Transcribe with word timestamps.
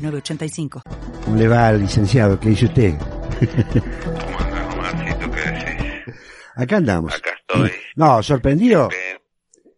¿Cómo 0.00 1.36
le 1.36 1.48
va 1.48 1.68
al 1.68 1.80
licenciado? 1.80 2.38
¿Qué 2.40 2.48
dice 2.50 2.64
usted? 2.66 2.94
¿Cómo 2.98 4.38
andas, 4.38 4.74
Omarcito? 4.74 5.30
¿Qué 5.30 5.40
decís? 5.50 6.14
Acá 6.56 6.76
andamos. 6.76 7.14
Acá 7.14 7.30
estoy. 7.38 7.70
No, 7.96 8.22
sorprendido. 8.22 8.88
Bien. 8.88 9.18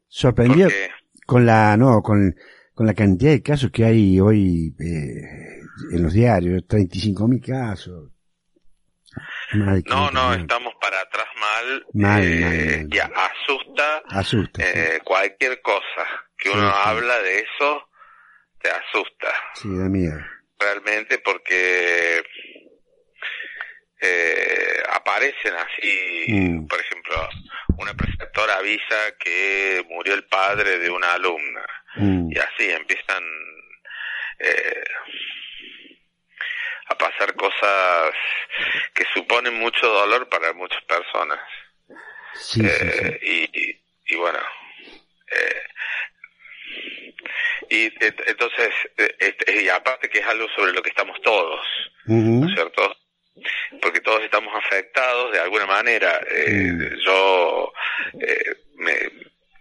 Sorprendido 0.07 0.69
¿Por 0.69 0.77
qué? 0.79 0.91
con 1.27 1.47
la, 1.47 1.77
no, 1.77 2.03
con, 2.03 2.35
con 2.75 2.87
la 2.87 2.95
cantidad 2.95 3.33
de 3.33 3.43
casos 3.43 3.71
que 3.73 3.85
hay 3.85 4.21
hoy 4.21 4.75
eh, 4.79 5.61
en 5.93 6.03
los 6.03 6.13
diarios, 6.13 6.67
35 6.69 7.27
mil 7.29 7.41
casos. 7.41 8.11
No, 9.55 9.65
500 9.83 10.13
no, 10.15 10.35
estamos 10.35 10.73
para 10.81 11.01
atrás 11.01 11.27
mal. 11.39 11.87
Mal, 11.95 12.23
eh, 12.23 12.41
mal, 12.41 12.51
mal. 12.51 12.89
Y 12.95 12.99
asusta 12.99 14.03
Asusta. 14.09 14.63
eh, 14.63 15.01
cualquier 15.05 15.61
cosa 15.61 16.07
que 16.39 16.49
uno 16.51 16.69
sí. 16.71 16.77
habla 16.85 17.19
de 17.19 17.39
eso, 17.41 17.83
te 18.63 18.71
asusta. 18.71 19.35
Sí, 19.55 19.69
da 19.77 19.89
miedo. 19.89 20.19
Realmente 20.59 21.19
porque 21.19 22.23
eh, 24.01 24.83
aparecen 24.91 25.55
así, 25.55 26.25
Mm. 26.29 26.67
por 26.67 26.81
ejemplo, 26.81 27.29
una 27.79 27.95
preceptora 27.95 28.57
avisa 28.57 29.17
que 29.19 29.85
murió 29.89 30.15
el 30.15 30.25
padre 30.25 30.79
de 30.79 30.91
una 30.91 31.13
alumna. 31.15 31.65
Mm, 31.97 32.31
y 32.33 32.39
así 32.39 32.71
empiezan 32.71 33.23
eh, 34.39 34.85
a 36.87 36.95
pasar 36.97 37.35
cosas 37.37 38.11
que 38.95 39.05
suponen 39.15 39.55
mucho 39.55 39.87
dolor 39.87 40.29
para 40.29 40.53
muchas 40.53 40.83
personas 40.85 41.39
Sí, 42.35 42.61
sí, 42.61 42.69
sí. 42.69 42.99
Eh, 43.05 43.19
y, 43.23 43.61
y- 43.61 43.85
y 44.07 44.17
bueno 44.17 44.39
eh, 45.31 45.62
y 47.73 47.93
entonces 48.01 48.71
eh, 48.99 49.15
este, 49.19 49.63
y 49.63 49.69
aparte 49.69 50.09
que 50.11 50.19
es 50.19 50.27
algo 50.27 50.47
sobre 50.55 50.73
lo 50.73 50.83
que 50.83 50.91
estamos 50.91 51.21
todos. 51.23 51.61
¿no 52.07 52.47
es 52.49 52.55
cierto? 52.55 52.97
Porque 53.81 54.01
todos 54.01 54.23
estamos 54.23 54.53
afectados 54.55 55.33
de 55.33 55.41
alguna 55.41 55.65
manera. 55.67 56.21
Eh. 56.31 56.97
Yo, 57.05 57.73
eh, 58.21 58.55
me, 58.77 58.95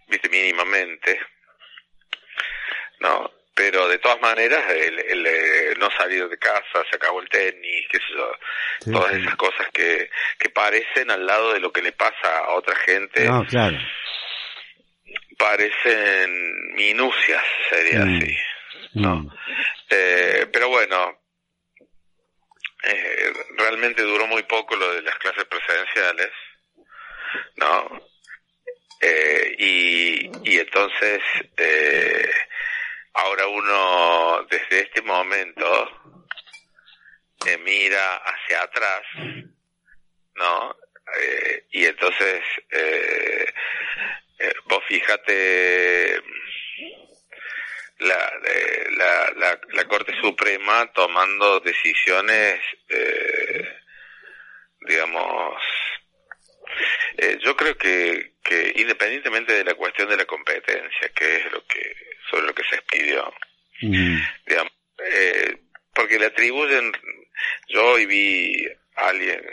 viste, 0.09 0.27
mínimamente, 0.27 1.19
¿no? 2.99 3.31
Pero 3.53 3.87
de 3.87 3.99
todas 3.99 4.19
maneras, 4.21 4.63
el, 4.71 4.99
el, 4.99 5.25
eh, 5.27 5.73
no 5.77 5.89
salir 5.97 6.27
de 6.27 6.37
casa, 6.37 6.83
se 6.89 6.95
acabó 6.95 7.21
el 7.21 7.29
tenis, 7.29 7.85
qué 7.91 7.97
sé 7.97 8.13
yo, 8.15 8.31
Sí, 8.79 8.91
todas 8.91 9.13
sí. 9.13 9.21
esas 9.21 9.35
cosas 9.35 9.67
que, 9.73 10.09
que 10.39 10.49
parecen 10.49 11.11
al 11.11 11.25
lado 11.25 11.53
de 11.53 11.59
lo 11.59 11.71
que 11.71 11.81
le 11.81 11.91
pasa 11.91 12.39
a 12.39 12.51
otra 12.51 12.75
gente, 12.77 13.25
No, 13.25 13.45
claro. 13.45 13.77
Parecen 15.41 16.73
minucias, 16.75 17.43
sería 17.69 18.05
Mm. 18.05 18.17
así. 18.17 18.37
No. 18.93 19.15
Mm. 19.15 19.29
Eh, 19.89 20.47
pero 20.53 20.69
bueno, 20.69 21.19
eh, 22.83 23.33
realmente 23.57 24.01
duró 24.03 24.27
muy 24.27 24.43
poco 24.43 24.75
lo 24.75 24.93
de 24.93 25.01
las 25.01 25.17
clases 25.17 25.45
presenciales, 25.45 26.31
¿no? 27.55 28.01
Eh, 29.01 29.55
y, 29.57 30.31
y 30.43 30.59
entonces, 30.59 31.21
eh, 31.57 32.31
ahora 33.13 33.47
uno 33.47 34.45
desde 34.49 34.81
este 34.81 35.01
momento 35.01 35.89
mira 37.63 38.17
hacia 38.17 38.61
atrás, 38.63 39.01
¿no? 40.35 40.75
Eh, 41.19 41.65
y 41.71 41.85
entonces, 41.85 42.41
eh, 42.69 43.45
eh, 44.41 44.53
vos 44.65 44.83
fíjate 44.87 46.21
la, 47.99 48.33
eh, 48.45 48.87
la, 48.97 49.31
la, 49.37 49.59
la 49.73 49.85
Corte 49.85 50.13
Suprema 50.21 50.91
tomando 50.93 51.59
decisiones, 51.59 52.59
eh, 52.89 53.69
digamos, 54.87 55.61
eh, 57.17 57.37
yo 57.43 57.55
creo 57.55 57.77
que, 57.77 58.33
que 58.43 58.73
independientemente 58.75 59.53
de 59.53 59.63
la 59.63 59.75
cuestión 59.75 60.09
de 60.09 60.17
la 60.17 60.25
competencia, 60.25 61.09
que 61.15 61.35
es 61.37 61.51
lo 61.51 61.63
que 61.67 61.95
sobre 62.29 62.47
lo 62.47 62.53
que 62.55 62.63
se 62.63 62.75
expidió, 62.75 63.33
Mm. 63.83 64.17
digamos, 64.45 64.71
eh, 65.11 65.57
porque 65.95 66.19
le 66.19 66.27
atribuyen, 66.27 66.91
yo 67.69 67.83
hoy 67.93 68.05
vi 68.05 68.63
a 68.95 69.07
alguien, 69.09 69.43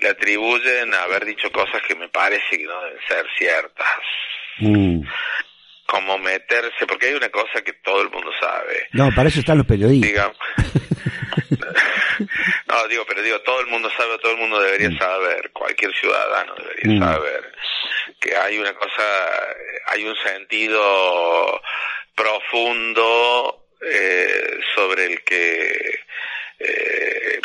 le 0.00 0.08
atribuyen 0.08 0.92
a 0.94 1.02
haber 1.04 1.24
dicho 1.24 1.50
cosas 1.52 1.82
que 1.82 1.94
me 1.94 2.08
parece 2.08 2.58
que 2.58 2.64
no 2.64 2.80
deben 2.84 3.00
ser 3.08 3.26
ciertas 3.38 3.86
Mm. 4.58 5.02
como 5.86 6.18
meterse, 6.18 6.86
porque 6.88 7.06
hay 7.08 7.14
una 7.14 7.28
cosa 7.28 7.62
que 7.62 7.74
todo 7.74 8.00
el 8.02 8.10
mundo 8.10 8.30
sabe, 8.40 8.88
No, 8.92 9.10
para 9.14 9.28
eso 9.28 9.40
están 9.40 9.58
los 9.58 9.66
periodistas. 9.66 10.08
digamos. 10.10 10.36
no, 12.68 12.88
digo, 12.88 13.04
pero 13.06 13.22
digo, 13.22 13.40
todo 13.42 13.60
el 13.60 13.66
mundo 13.66 13.90
sabe, 13.96 14.18
todo 14.18 14.32
el 14.32 14.38
mundo 14.38 14.60
debería 14.60 14.90
saber, 14.98 15.50
cualquier 15.52 15.92
ciudadano 15.94 16.54
debería 16.54 16.94
Mm. 16.94 17.00
saber 17.12 17.52
que 18.20 18.36
hay 18.36 18.58
una 18.58 18.72
cosa, 18.74 19.02
hay 19.88 20.04
un 20.04 20.16
sentido 20.16 21.60
profundo 22.14 23.66
eh, 23.82 24.58
sobre 24.74 25.04
el 25.04 25.22
que 25.22 26.00
eh, 26.58 27.40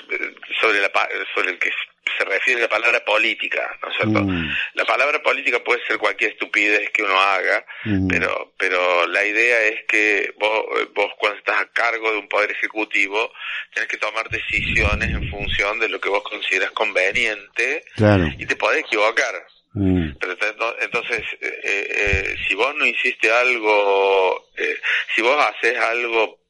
sobre 0.61 0.79
la 0.79 0.89
sobre 1.35 1.51
el 1.51 1.59
que 1.59 1.69
se 2.17 2.25
refiere 2.25 2.61
la 2.61 2.69
palabra 2.69 3.03
política, 3.05 3.77
¿no 3.81 3.89
es 3.89 3.95
cierto? 3.97 4.21
Mm. 4.23 4.49
La 4.73 4.85
palabra 4.85 5.21
política 5.21 5.63
puede 5.63 5.85
ser 5.85 5.97
cualquier 5.97 6.31
estupidez 6.31 6.89
que 6.91 7.03
uno 7.03 7.19
haga, 7.19 7.65
Mm. 7.85 8.07
pero 8.07 8.53
pero 8.57 9.07
la 9.07 9.23
idea 9.25 9.59
es 9.65 9.85
que 9.87 10.33
vos, 10.39 10.65
vos 10.93 11.11
cuando 11.17 11.37
estás 11.39 11.61
a 11.61 11.67
cargo 11.71 12.11
de 12.11 12.17
un 12.17 12.27
poder 12.27 12.51
ejecutivo 12.51 13.31
tenés 13.73 13.89
que 13.89 13.97
tomar 13.97 14.29
decisiones 14.29 15.09
en 15.09 15.29
función 15.29 15.79
de 15.79 15.89
lo 15.89 15.99
que 15.99 16.09
vos 16.09 16.23
consideras 16.23 16.71
conveniente 16.71 17.83
Claro. 17.95 18.27
y 18.37 18.45
te 18.45 18.55
podés 18.55 18.79
equivocar. 18.79 19.33
Mm. 19.73 20.17
Pero 20.19 20.35
entonces, 20.81 21.23
eh, 21.39 21.59
eh, 21.63 22.35
si 22.47 22.55
vos 22.55 22.75
no 22.75 22.85
hiciste 22.85 23.31
algo, 23.31 24.49
eh, 24.57 24.77
si 25.15 25.21
vos 25.21 25.37
haces 25.45 25.77
algo 25.77 26.40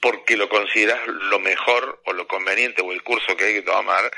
porque 0.00 0.36
lo 0.36 0.48
consideras 0.48 1.00
lo 1.06 1.38
mejor 1.40 2.02
o 2.06 2.12
lo 2.12 2.26
conveniente 2.26 2.82
o 2.82 2.92
el 2.92 3.02
curso 3.02 3.36
que 3.36 3.44
hay 3.44 3.54
que 3.54 3.62
tomar, 3.62 4.10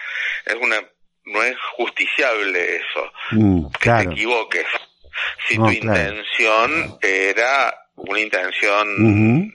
es 0.47 0.55
una 0.57 0.83
no 1.27 1.43
es 1.43 1.57
justiciable 1.77 2.77
eso, 2.77 3.13
Mm. 3.33 3.71
que 3.73 3.79
Claro. 3.79 4.09
te 4.09 4.15
equivoques. 4.15 4.67
Si 5.47 5.59
No, 5.59 5.67
tu 5.67 5.79
claro. 5.81 5.99
intención 6.01 6.99
era 7.03 7.87
una 7.97 8.21
intención 8.21 9.53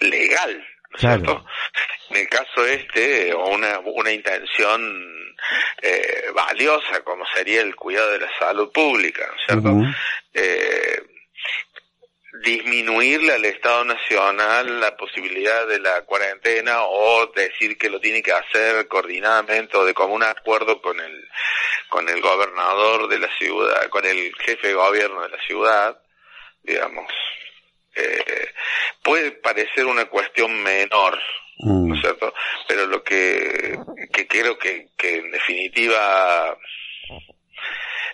legal, 0.00 0.56
¿no 0.90 0.96
es 0.96 1.00
Claro. 1.00 1.20
cierto? 1.24 1.46
En 2.10 2.16
el 2.16 2.28
caso 2.28 2.66
este, 2.66 3.32
o 3.34 3.48
una, 3.48 3.78
una 3.84 4.10
intención 4.12 5.34
eh, 5.82 6.24
valiosa, 6.34 7.02
como 7.04 7.24
sería 7.34 7.60
el 7.60 7.76
cuidado 7.76 8.10
de 8.12 8.18
la 8.18 8.38
salud 8.38 8.70
pública, 8.72 9.26
¿no 9.28 9.34
es 9.36 9.46
cierto? 9.46 9.98
Eh, 10.34 11.02
disminuirle 12.44 13.32
al 13.32 13.44
Estado 13.44 13.84
Nacional 13.84 14.80
la 14.80 14.96
posibilidad 14.96 15.66
de 15.66 15.80
la 15.80 16.02
cuarentena 16.02 16.82
o 16.84 17.26
decir 17.34 17.76
que 17.76 17.90
lo 17.90 18.00
tiene 18.00 18.22
que 18.22 18.32
hacer 18.32 18.86
coordinadamente 18.88 19.76
o 19.76 19.84
de 19.84 19.94
común 19.94 20.22
acuerdo 20.22 20.80
con 20.80 20.98
el 21.00 21.28
con 21.88 22.08
el 22.08 22.20
gobernador 22.20 23.08
de 23.08 23.18
la 23.18 23.28
ciudad, 23.38 23.88
con 23.88 24.04
el 24.04 24.32
jefe 24.40 24.68
de 24.68 24.74
gobierno 24.74 25.22
de 25.22 25.30
la 25.30 25.40
ciudad, 25.46 25.98
digamos, 26.62 27.10
eh, 27.94 28.52
puede 29.02 29.32
parecer 29.32 29.86
una 29.86 30.04
cuestión 30.04 30.62
menor, 30.62 31.18
Mm. 31.58 31.88
¿no 31.88 31.94
es 31.94 32.00
cierto? 32.00 32.32
Pero 32.68 32.86
lo 32.86 33.02
que, 33.02 33.78
que 34.12 34.26
creo 34.26 34.58
que, 34.58 34.88
que 34.96 35.16
en 35.16 35.30
definitiva 35.30 36.56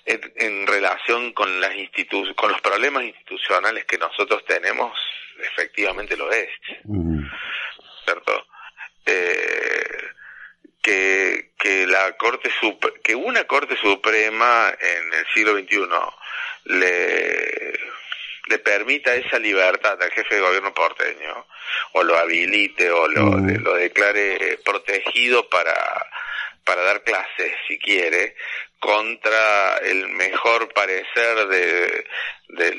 en, 0.06 0.32
en 0.36 0.66
relación 0.66 1.32
con 1.32 1.60
las 1.60 1.74
institu 1.76 2.34
con 2.34 2.52
los 2.52 2.60
problemas 2.60 3.04
institucionales 3.04 3.84
que 3.86 3.98
nosotros 3.98 4.44
tenemos, 4.44 4.92
efectivamente 5.40 6.16
lo 6.16 6.30
es, 6.32 6.48
Mm. 6.84 7.24
¿cierto? 8.04 8.46
Eh, 9.06 10.08
que, 10.82 11.50
que 11.58 11.86
la 11.86 12.16
Corte 12.16 12.50
Sup- 12.60 13.00
que 13.02 13.14
una 13.14 13.44
Corte 13.44 13.76
Suprema 13.76 14.72
en 14.78 15.14
el 15.14 15.26
siglo 15.32 15.52
XXI 15.56 15.88
le, 16.64 17.72
le 18.48 18.58
permita 18.58 19.14
esa 19.14 19.38
libertad 19.38 20.00
al 20.02 20.10
jefe 20.10 20.34
de 20.34 20.40
gobierno 20.42 20.74
porteño, 20.74 21.46
o 21.92 22.02
lo 22.02 22.16
habilite 22.18 22.90
o 22.90 23.08
lo, 23.08 23.22
Mm. 23.32 23.62
lo 23.62 23.74
declare 23.74 24.58
protegido 24.64 25.48
para, 25.48 25.74
para 26.64 26.82
dar 26.82 27.02
clases, 27.02 27.54
si 27.66 27.78
quiere, 27.78 28.36
contra 28.84 29.78
el 29.78 30.08
mejor 30.10 30.70
parecer 30.74 31.46
de, 31.48 32.04
del 32.48 32.78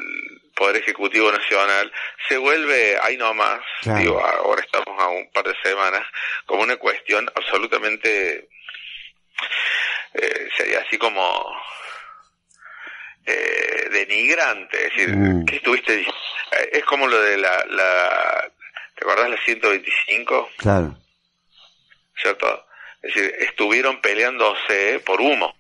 Poder 0.56 0.76
Ejecutivo 0.76 1.32
Nacional, 1.32 1.92
se 2.30 2.38
vuelve, 2.38 2.96
ahí 3.02 3.18
nomás, 3.18 3.60
Claro. 3.82 4.00
digo, 4.00 4.24
ahora 4.24 4.62
estamos 4.64 5.02
a 5.02 5.08
un 5.08 5.32
par 5.32 5.46
de 5.46 5.56
semanas, 5.64 6.04
como 6.46 6.62
una 6.62 6.78
cuestión 6.78 7.28
absolutamente, 7.34 8.48
eh, 10.14 10.50
sería 10.56 10.80
así 10.82 10.96
como 11.00 11.52
eh, 13.26 13.88
denigrante, 13.92 14.78
es 14.88 14.94
decir, 14.96 15.10
Mm. 15.16 15.46
que 15.46 15.56
estuviste, 15.56 16.02
eh, 16.02 16.70
es 16.74 16.86
como 16.86 17.08
lo 17.08 17.20
de 17.20 17.38
la, 17.38 17.66
la 17.66 18.48
¿te 18.96 19.04
acordás 19.04 19.28
la 19.32 19.38
125? 19.44 20.52
Claro. 20.58 20.96
¿Cierto? 22.22 22.68
Es 23.02 23.14
decir, 23.16 23.36
estuvieron 23.40 24.00
peleándose 24.02 25.00
por 25.00 25.20
humo 25.20 25.56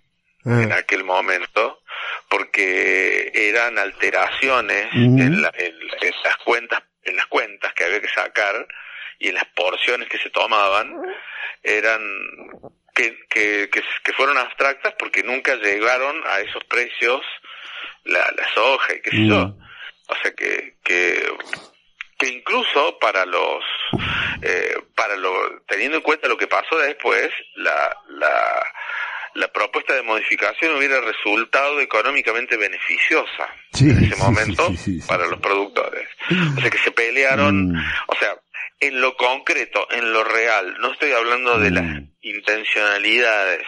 en 0.45 0.71
Ah, 0.71 0.77
aquel 0.77 1.03
momento 1.03 1.81
porque 2.29 3.31
eran 3.33 3.77
alteraciones 3.79 4.87
en, 4.93 5.41
la- 5.41 5.51
en- 5.57 5.75
en 6.01 6.13
las 6.23 6.37
cuentas 6.43 6.83
en 7.03 7.15
las 7.15 7.25
cuentas 7.27 7.73
que 7.73 7.83
había 7.83 8.01
que 8.01 8.07
sacar 8.09 8.67
y 9.19 9.29
en 9.29 9.35
las 9.35 9.45
porciones 9.55 10.09
que 10.09 10.17
se 10.17 10.29
tomaban 10.31 10.91
eran 11.63 12.01
que, 12.95 13.17
que, 13.29 13.69
que, 13.71 13.83
que 14.03 14.13
fueron 14.13 14.37
abstractas 14.37 14.93
porque 14.97 15.21
nunca 15.23 15.55
llegaron 15.55 16.21
a 16.27 16.39
esos 16.39 16.63
precios 16.65 17.21
la, 18.05 18.19
la 18.35 18.47
soja 18.53 18.93
y 18.95 19.01
qué 19.01 19.09
sé 19.11 19.27
yo. 19.27 19.55
O 20.07 20.15
sea 20.21 20.31
que 20.33 20.75
que 20.83 21.27
que 22.17 22.27
incluso 22.27 22.97
para 22.99 23.25
los 23.25 23.63
eh, 24.41 24.75
para 24.95 25.15
lo 25.17 25.61
teniendo 25.67 25.97
en 25.97 26.03
cuenta 26.03 26.27
lo 26.27 26.37
que 26.37 26.47
pasó 26.47 26.77
después 26.79 27.29
la 27.55 27.97
la 28.09 28.63
la 29.35 29.47
propuesta 29.49 29.93
de 29.93 30.01
modificación 30.01 30.75
hubiera 30.75 30.99
resultado 31.01 31.79
económicamente 31.81 32.57
beneficiosa 32.57 33.49
Sí, 33.73 33.89
en 33.89 34.03
ese 34.05 34.15
momento 34.15 34.67
sí, 34.69 34.77
sí, 34.77 35.01
sí. 35.01 35.07
para 35.07 35.27
los 35.27 35.39
productores. 35.39 36.07
O 36.57 36.61
sea 36.61 36.69
que 36.69 36.77
se 36.79 36.91
pelearon, 36.91 37.71
Mm. 37.73 37.85
o 38.07 38.15
sea, 38.17 38.35
en 38.79 38.99
lo 39.01 39.15
concreto, 39.15 39.87
en 39.91 40.11
lo 40.13 40.23
real, 40.23 40.75
no 40.79 40.91
estoy 40.93 41.11
hablando 41.11 41.59
de 41.59 41.71
las 41.71 41.83
Mm. 41.83 42.07
intencionalidades, 42.21 43.65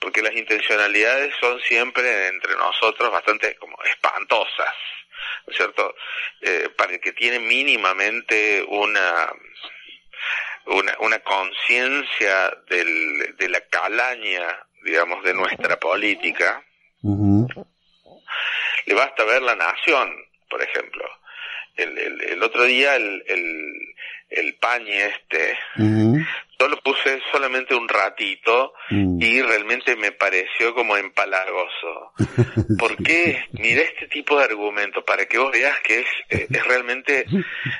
porque 0.00 0.22
las 0.22 0.34
intencionalidades 0.36 1.34
son 1.40 1.60
siempre 1.62 2.28
entre 2.28 2.54
nosotros 2.56 3.10
bastante 3.10 3.56
como 3.56 3.76
espantosas, 3.84 4.74
¿no 5.46 5.50
es 5.52 5.56
cierto? 5.56 5.94
Eh, 6.40 6.68
para 6.76 6.92
el 6.92 7.00
que 7.00 7.12
tiene 7.12 7.38
mínimamente 7.40 8.64
una 8.68 9.28
una, 10.66 10.96
una 11.00 11.18
conciencia 11.18 12.56
del- 12.70 13.36
de 13.36 13.48
la 13.50 13.60
calaña, 13.68 14.46
digamos, 14.84 15.22
de 15.24 15.34
nuestra 15.34 15.78
política, 15.78 16.62
le 18.86 18.94
basta 18.94 19.24
ver 19.24 19.42
la 19.42 19.56
nación, 19.56 20.10
por 20.48 20.62
ejemplo. 20.62 21.04
El, 21.76 21.98
el, 21.98 22.20
el 22.20 22.42
otro 22.42 22.62
día 22.64 22.94
el, 22.94 23.24
el, 23.26 23.74
el 24.30 24.54
pañe 24.54 25.06
este, 25.06 25.58
Ujú. 25.76 26.18
yo 26.60 26.68
lo 26.68 26.76
puse 26.82 27.20
solamente 27.32 27.74
un 27.74 27.88
ratito 27.88 28.72
Mm. 28.90 29.20
y 29.20 29.40
realmente 29.42 29.96
me 29.96 30.12
pareció 30.12 30.74
como 30.74 30.96
empalagoso. 30.96 32.12
¿Por 32.78 32.96
qué? 33.02 33.42
Mira 33.52 33.80
este 33.82 34.06
tipo 34.08 34.38
de 34.38 34.44
argumento 34.44 35.04
para 35.04 35.24
que 35.26 35.38
vos 35.38 35.50
veas 35.50 35.80
que 35.80 36.00
es, 36.00 36.06
eh, 36.28 36.46
es 36.50 36.66
realmente 36.66 37.24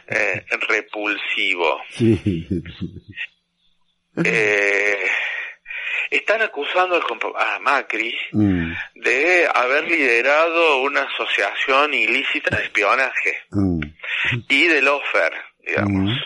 eh, 0.09 0.45
repulsivo. 0.69 1.81
Sí. 1.91 2.49
Eh, 4.25 4.99
están 6.11 6.43
acusando 6.43 7.01
a 7.37 7.59
Macri 7.61 8.17
Mm. 8.33 8.73
de 8.95 9.49
haber 9.55 9.85
liderado 9.85 10.83
una 10.83 11.03
asociación 11.03 11.95
ilícita 11.95 12.57
de 12.57 12.65
espionaje 12.65 13.43
Mm. 13.51 13.81
y 14.49 14.67
de 14.67 14.83
lofer, 14.83 15.33
digamos. 15.61 16.11
Mm. 16.13 16.23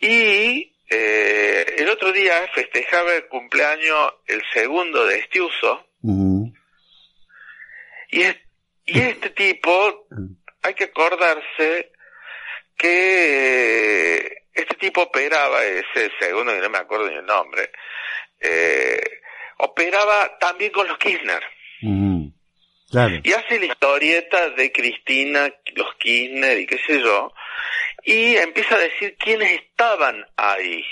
Y 0.00 0.74
eh, 0.90 1.74
el 1.78 1.88
otro 1.90 2.12
día 2.12 2.32
festejaba 2.54 3.12
el 3.14 3.26
cumpleaños 3.28 4.14
el 4.26 4.42
segundo 4.54 5.04
de 5.04 5.18
Estiuso 5.18 5.86
y, 8.10 8.22
es- 8.22 8.38
y 8.86 8.98
este 9.00 9.30
tipo, 9.30 10.06
hay 10.62 10.72
que 10.74 10.84
acordarse 10.84 11.92
que 12.76 14.44
este 14.54 14.74
tipo 14.76 15.02
operaba, 15.02 15.62
ese 15.64 16.10
segundo 16.18 16.52
que 16.54 16.60
no 16.60 16.70
me 16.70 16.78
acuerdo 16.78 17.08
ni 17.10 17.16
el 17.16 17.26
nombre, 17.26 17.70
eh, 18.40 19.00
operaba 19.58 20.38
también 20.38 20.70
con 20.72 20.86
los 20.88 20.98
Kirchner. 20.98 21.42
Claro. 22.90 23.16
Y 23.22 23.32
hace 23.32 23.58
la 23.58 23.66
historieta 23.66 24.50
de 24.50 24.72
Cristina, 24.72 25.52
los 25.74 25.94
Kirchner 25.96 26.58
y 26.58 26.66
qué 26.66 26.78
sé 26.86 27.00
yo, 27.00 27.32
y 28.04 28.36
empieza 28.36 28.76
a 28.76 28.78
decir 28.80 29.16
quiénes 29.18 29.50
estaban 29.60 30.24
ahí 30.36 30.84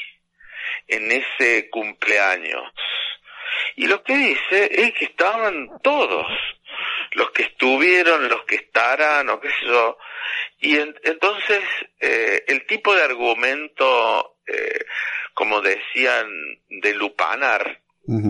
en 0.89 1.11
ese 1.11 1.71
cumpleaños. 1.71 2.71
Y 3.77 3.87
lo 3.87 4.03
que 4.03 4.15
dice 4.17 4.69
es 4.71 4.93
que 4.95 5.07
estaban 5.07 5.71
todos, 5.83 6.27
los 7.13 7.31
que 7.31 7.45
estuvieron, 7.45 8.29
los 8.29 8.45
que 8.45 8.57
estarán, 8.57 9.31
o 9.31 9.41
qué 9.41 9.49
sé 9.49 9.67
yo. 9.67 9.97
Y 10.61 10.79
en- 10.79 10.99
entonces 11.05 11.63
eh, 12.01 12.45
el 12.49 12.67
tipo 12.67 12.95
de 12.95 13.03
argumento, 13.05 14.37
eh, 14.47 14.85
como 15.37 15.61
decían, 15.61 16.27
de 16.69 16.95
lupanar, 16.95 17.81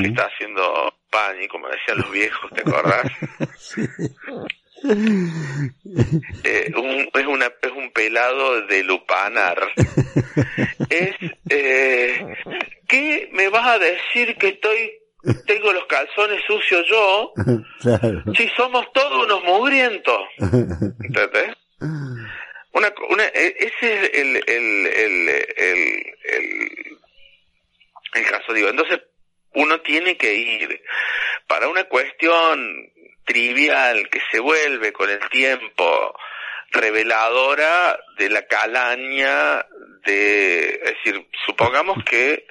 que 0.01 0.09
está 0.09 0.25
haciendo 0.27 0.95
Pani, 1.11 1.47
como 1.49 1.69
decían 1.69 1.99
los 1.99 2.11
viejos, 2.11 2.51
¿te 2.53 2.61
acordás? 2.61 3.07
Eh, 6.45 6.71
un- 6.77 7.09
es, 7.15 7.27
una, 7.27 7.47
es 7.47 7.73
un 7.73 7.91
pelado 7.93 8.61
de 8.67 8.83
lupanar. 8.85 9.59
Es, 10.91 11.15
eh, 11.51 12.25
¿qué 12.87 13.29
me 13.33 13.49
vas 13.49 13.67
a 13.67 13.79
decir 13.79 14.37
que 14.37 14.49
estoy, 14.49 14.93
tengo 15.47 15.73
los 15.73 15.87
calzones 15.87 16.43
sucios 16.47 16.85
yo? 16.89 17.33
Claro. 17.81 18.23
Si 18.37 18.49
somos 18.57 18.87
todos 18.93 19.25
unos 19.25 19.43
mugrientos. 19.45 20.21
¿Entendés? 20.41 21.55
Una, 22.73 22.93
una, 23.09 23.25
e- 23.27 23.57
ese 23.59 23.95
es 24.05 24.11
el, 24.15 24.37
el, 24.37 24.87
el, 24.87 25.29
el 26.27 26.96
caso, 28.47 28.53
digo. 28.55 28.69
Entonces, 28.69 29.01
uno 29.55 29.81
tiene 29.81 30.17
que 30.17 30.35
ir 30.35 30.83
para 31.47 31.69
una 31.69 31.85
cuestión 31.85 32.91
trivial 33.25 34.09
que 34.09 34.21
se 34.31 34.39
vuelve 34.41 34.93
con 34.93 35.11
el 35.11 35.21
tiempo 35.31 36.17
reveladora 36.71 37.99
de 38.19 38.31
la 38.31 38.43
calaña 38.47 39.65
de, 40.05 40.81
es 40.83 40.95
decir, 41.05 41.27
supongamos 41.47 42.03
que 42.05 42.47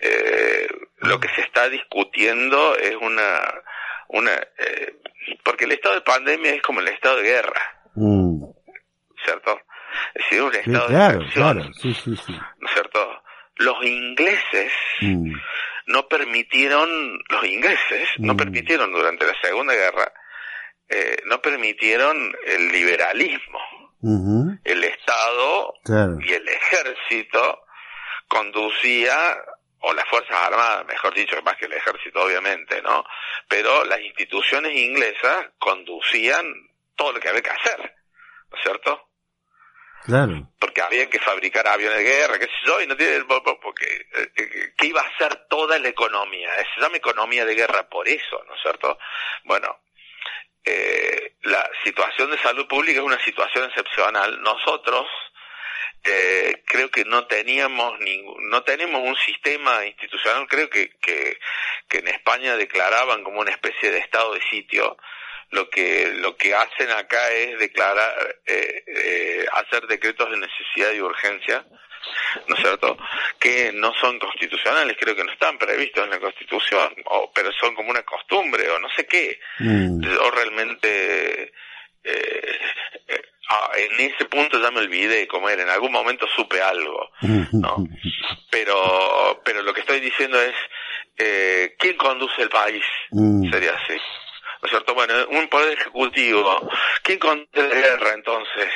eh, 0.00 0.66
lo 0.98 1.20
que 1.20 1.28
se 1.28 1.42
está 1.42 1.68
discutiendo 1.68 2.76
es 2.76 2.96
una, 2.96 3.40
una, 4.08 4.32
eh, 4.58 4.96
porque 5.44 5.64
el 5.64 5.72
estado 5.72 5.94
de 5.96 6.00
pandemia 6.00 6.54
es 6.54 6.62
como 6.62 6.80
el 6.80 6.88
estado 6.88 7.16
de 7.16 7.22
guerra, 7.22 7.62
Mm. 7.94 8.44
¿cierto? 9.22 9.60
Es 10.14 10.24
decir, 10.24 10.42
un 10.42 10.52
Sí, 10.52 10.58
estado 10.60 10.86
claro, 10.88 11.18
de 11.18 11.24
excepción, 11.26 11.54
claro. 11.54 11.72
Sí. 11.74 12.32
¿no 12.58 12.66
es 12.68 12.72
cierto? 12.72 13.22
Los 13.62 13.84
ingleses 13.84 14.72
Mm. 15.00 15.32
no 15.86 16.06
permitieron, 16.08 16.88
los 17.28 17.44
ingleses 17.44 18.08
no 18.18 18.34
Mm. 18.34 18.36
permitieron 18.36 18.92
durante 18.92 19.26
la 19.26 19.34
Segunda 19.40 19.74
Guerra, 19.74 20.12
eh, 20.88 21.16
no 21.26 21.40
permitieron 21.40 22.36
el 22.46 22.68
liberalismo. 22.72 23.58
El 24.64 24.82
Estado 24.84 25.74
Claro. 25.84 26.18
y 26.20 26.32
el 26.32 26.48
ejército 26.48 27.64
conducía, 28.26 29.14
o 29.80 29.92
las 29.92 30.08
Fuerzas 30.08 30.36
Armadas, 30.44 30.86
mejor 30.86 31.14
dicho, 31.14 31.40
más 31.42 31.56
que 31.56 31.66
el 31.66 31.72
ejército 31.74 32.22
obviamente, 32.24 32.82
¿no? 32.82 33.04
Pero 33.48 33.84
las 33.84 34.00
instituciones 34.00 34.74
inglesas 34.76 35.46
conducían 35.58 36.44
todo 36.96 37.12
lo 37.12 37.20
que 37.20 37.28
había 37.28 37.42
que 37.42 37.50
hacer, 37.50 37.94
¿no 38.50 38.56
es 38.56 38.62
cierto? 38.62 39.08
Claro. 40.04 40.48
porque 40.58 40.82
había 40.82 41.08
que 41.08 41.20
fabricar 41.20 41.66
aviones 41.68 41.98
de 41.98 42.04
guerra, 42.04 42.38
qué 42.38 42.46
sé 42.46 42.66
yo, 42.66 42.80
y 42.80 42.86
no 42.86 42.96
tiene, 42.96 43.24
porque, 43.24 43.86
eh, 43.86 44.32
eh, 44.36 44.72
¿qué 44.76 44.86
iba 44.86 45.00
a 45.00 45.06
hacer 45.06 45.46
toda 45.48 45.78
la 45.78 45.88
economía? 45.88 46.50
Se 46.74 46.80
llama 46.80 46.96
economía 46.96 47.44
de 47.44 47.54
guerra 47.54 47.88
por 47.88 48.08
eso, 48.08 48.42
¿no 48.48 48.54
es 48.54 48.62
cierto? 48.62 48.98
Bueno, 49.44 49.78
eh, 50.64 51.34
la 51.42 51.68
situación 51.84 52.30
de 52.30 52.38
salud 52.38 52.66
pública 52.66 53.00
es 53.00 53.04
una 53.04 53.22
situación 53.24 53.64
excepcional. 53.64 54.40
Nosotros, 54.42 55.06
eh, 56.04 56.62
creo 56.66 56.90
que 56.90 57.04
no 57.04 57.26
teníamos 57.26 57.98
ningún, 58.00 58.48
no 58.48 58.62
tenemos 58.62 59.02
un 59.02 59.16
sistema 59.16 59.84
institucional, 59.84 60.46
creo 60.48 60.68
que, 60.68 60.90
que, 61.00 61.38
que 61.88 61.98
en 61.98 62.08
España 62.08 62.56
declaraban 62.56 63.22
como 63.22 63.40
una 63.40 63.50
especie 63.50 63.90
de 63.90 63.98
estado 63.98 64.34
de 64.34 64.42
sitio. 64.42 64.96
Lo 65.52 65.68
que 65.70 66.12
lo 66.16 66.36
que 66.36 66.54
hacen 66.54 66.90
acá 66.90 67.30
es 67.30 67.58
declarar 67.58 68.36
eh, 68.46 68.84
eh, 68.86 69.46
hacer 69.52 69.86
decretos 69.86 70.30
de 70.30 70.38
necesidad 70.38 70.92
y 70.92 71.00
urgencia 71.00 71.64
¿no 72.48 72.54
es 72.56 72.60
cierto? 72.60 72.96
Que 73.38 73.72
no 73.72 73.92
son 74.00 74.18
constitucionales, 74.18 74.96
creo 74.98 75.14
que 75.14 75.24
no 75.24 75.32
están 75.32 75.58
previstos 75.58 76.04
en 76.04 76.10
la 76.10 76.20
Constitución, 76.20 76.94
o, 77.06 77.30
pero 77.34 77.50
son 77.52 77.74
como 77.74 77.90
una 77.90 78.02
costumbre, 78.02 78.68
o 78.70 78.78
no 78.78 78.88
sé 78.96 79.06
qué. 79.06 79.38
Mm. 79.58 80.02
O 80.20 80.30
realmente, 80.30 81.52
eh, 82.04 82.58
eh, 83.08 83.22
ah, 83.50 83.70
en 83.76 84.00
ese 84.00 84.24
punto 84.26 84.60
ya 84.60 84.70
me 84.70 84.80
olvidé 84.80 85.26
cómo 85.28 85.48
era, 85.48 85.62
en 85.62 85.70
algún 85.70 85.92
momento 85.92 86.26
supe 86.34 86.60
algo, 86.60 87.10
¿no? 87.52 87.86
Pero, 88.50 89.40
pero 89.46 89.62
lo 89.62 89.72
que 89.72 89.80
estoy 89.80 89.98
diciendo 89.98 90.38
es, 90.38 90.54
eh, 91.16 91.74
¿quién 91.78 91.96
conduce 91.96 92.42
el 92.42 92.50
país? 92.50 92.84
Mm. 93.10 93.50
Sería 93.50 93.72
así. 93.72 93.94
¿No 94.62 94.66
es 94.66 94.70
cierto? 94.70 94.94
Bueno, 94.94 95.14
un 95.30 95.48
poder 95.48 95.76
ejecutivo. 95.76 96.70
¿Quién 97.02 97.18
conduce 97.18 97.68
la 97.68 97.74
guerra 97.74 98.12
entonces? 98.14 98.70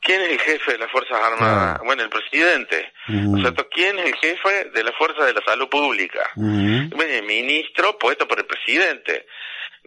¿Quién 0.00 0.20
es 0.20 0.32
el 0.32 0.38
jefe 0.38 0.72
de 0.72 0.78
las 0.78 0.90
Fuerzas 0.90 1.18
Armadas? 1.18 1.80
Bueno, 1.82 2.02
el 2.02 2.10
presidente. 2.10 2.92
¿No 3.08 3.38
es 3.38 3.42
cierto? 3.42 3.66
¿Quién 3.70 3.98
es 4.00 4.04
el 4.04 4.16
jefe 4.16 4.64
de 4.74 4.84
las 4.84 4.94
Fuerzas 4.96 5.24
de 5.24 5.32
la 5.32 5.40
Salud 5.42 5.68
Pública? 5.70 6.28
Mm. 6.36 6.90
Bueno, 6.90 7.14
el 7.14 7.22
ministro 7.22 7.98
puesto 7.98 8.28
por 8.28 8.38
el 8.38 8.44
presidente. 8.44 9.26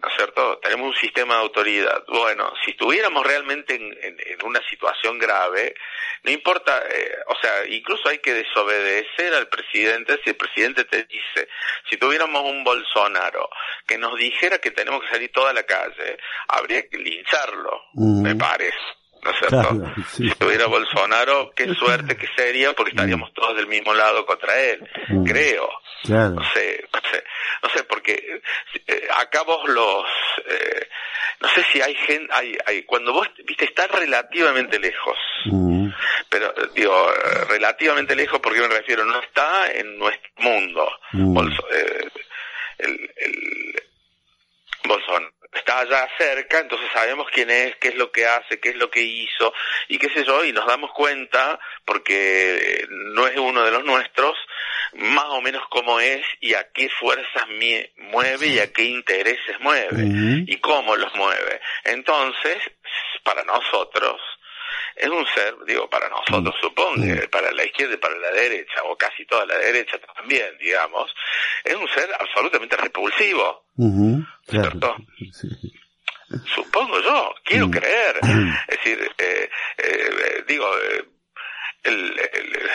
¿No 0.00 0.08
es 0.08 0.14
cierto? 0.14 0.58
Tenemos 0.60 0.88
un 0.90 0.94
sistema 0.94 1.34
de 1.34 1.40
autoridad. 1.40 2.04
Bueno, 2.06 2.52
si 2.64 2.70
estuviéramos 2.70 3.26
realmente 3.26 3.74
en, 3.74 3.82
en- 4.00 4.16
en 4.24 4.44
una 4.46 4.60
situación 4.68 5.18
grave, 5.18 5.74
no 6.22 6.30
importa, 6.30 6.84
eh, 6.88 7.16
o 7.26 7.34
sea, 7.40 7.66
incluso 7.68 8.08
hay 8.08 8.18
que 8.18 8.32
desobedecer 8.32 9.34
al 9.34 9.48
presidente 9.48 10.20
si 10.22 10.30
el 10.30 10.36
presidente 10.36 10.84
te 10.84 11.02
dice, 11.04 11.48
si 11.90 11.96
tuviéramos 11.96 12.42
un 12.44 12.62
Bolsonaro 12.62 13.50
que 13.88 13.98
nos 13.98 14.16
dijera 14.16 14.58
que 14.58 14.70
tenemos 14.70 15.02
que 15.02 15.08
salir 15.10 15.32
toda 15.32 15.52
la 15.52 15.64
calle, 15.64 16.16
habría 16.48 16.88
que 16.88 16.98
lincharlo, 16.98 17.82
me 18.22 18.36
parece. 18.36 18.76
¿No 19.22 19.30
es 19.30 19.38
cierto? 19.38 19.56
Claro, 19.68 19.94
sí. 20.12 20.22
Si 20.24 20.28
estuviera 20.28 20.66
Bolsonaro, 20.66 21.50
qué 21.54 21.74
suerte 21.74 22.16
que 22.16 22.28
sería, 22.36 22.72
porque 22.74 22.90
estaríamos 22.90 23.32
todos 23.34 23.56
del 23.56 23.66
mismo 23.66 23.92
lado 23.94 24.24
contra 24.26 24.58
él, 24.60 24.88
Mm. 25.08 25.24
creo. 25.24 25.68
Claro. 26.04 26.30
No 26.36 26.52
sé, 26.52 26.84
no 26.92 27.00
sé, 27.10 27.24
no 27.62 27.68
sé, 27.70 27.84
porque 27.84 28.40
eh, 28.86 29.08
acá 29.16 29.42
vos 29.42 29.68
los, 29.68 30.04
eh, 30.46 30.88
no 31.40 31.48
sé 31.48 31.64
si 31.72 31.80
hay 31.80 31.94
gente, 31.96 32.32
hay, 32.32 32.56
hay, 32.66 32.82
cuando 32.84 33.12
vos, 33.12 33.28
viste, 33.44 33.64
está 33.64 33.86
relativamente 33.88 34.78
lejos, 34.78 35.16
Mm. 35.46 35.88
pero 36.28 36.54
digo, 36.74 37.10
relativamente 37.48 38.14
lejos 38.14 38.38
porque 38.40 38.60
me 38.60 38.68
refiero, 38.68 39.04
no 39.04 39.18
está 39.20 39.70
en 39.72 39.98
nuestro 39.98 40.30
mundo, 40.36 40.88
Mm. 41.12 41.34
Bolso- 41.34 41.66
eh, 41.72 42.08
el, 42.78 43.10
el 43.16 43.82
Bolsonaro. 44.84 45.32
Está 45.52 45.80
allá 45.80 46.08
cerca, 46.18 46.58
entonces 46.60 46.88
sabemos 46.92 47.26
quién 47.32 47.50
es, 47.50 47.74
qué 47.76 47.88
es 47.88 47.94
lo 47.94 48.12
que 48.12 48.26
hace, 48.26 48.60
qué 48.60 48.68
es 48.70 48.76
lo 48.76 48.90
que 48.90 49.00
hizo, 49.00 49.52
y 49.88 49.98
qué 49.98 50.08
sé 50.10 50.22
yo, 50.24 50.44
y 50.44 50.52
nos 50.52 50.66
damos 50.66 50.92
cuenta, 50.92 51.58
porque 51.86 52.84
no 52.90 53.26
es 53.26 53.36
uno 53.38 53.64
de 53.64 53.70
los 53.70 53.82
nuestros, 53.84 54.36
más 54.94 55.24
o 55.28 55.40
menos 55.40 55.62
cómo 55.70 56.00
es 56.00 56.24
y 56.40 56.54
a 56.54 56.70
qué 56.72 56.88
fuerzas 56.90 57.46
mie- 57.48 57.90
mueve 57.96 58.46
y 58.48 58.58
a 58.58 58.72
qué 58.72 58.84
intereses 58.84 59.58
mueve 59.60 60.02
y 60.46 60.56
cómo 60.60 60.96
los 60.96 61.14
mueve. 61.14 61.60
Entonces, 61.84 62.58
para 63.22 63.42
nosotros, 63.44 64.20
es 64.96 65.08
un 65.08 65.26
ser, 65.34 65.54
digo, 65.66 65.88
para 65.88 66.08
nosotros 66.08 66.54
supongo, 66.60 67.02
que 67.02 67.28
para 67.28 67.50
la 67.52 67.64
izquierda 67.64 67.94
y 67.94 67.98
para 67.98 68.16
la 68.16 68.30
derecha, 68.32 68.82
o 68.84 68.96
casi 68.96 69.24
toda 69.26 69.46
la 69.46 69.56
derecha 69.58 69.98
también, 70.14 70.56
digamos, 70.58 71.12
es 71.64 71.74
un 71.74 71.88
ser 71.88 72.08
absolutamente 72.18 72.76
repulsivo. 72.76 73.64
¿Cierto? 74.48 74.96
Sí. 75.32 75.48
supongo 76.54 77.00
yo, 77.00 77.34
quiero 77.44 77.68
Mm. 77.68 77.70
creer. 77.70 78.16
Es 78.68 78.76
decir, 78.78 79.10
eh, 79.18 79.50
eh, 79.78 80.44
digo, 80.46 80.68
eh, 80.78 81.04
el, 81.84 82.18
el- 82.32 82.70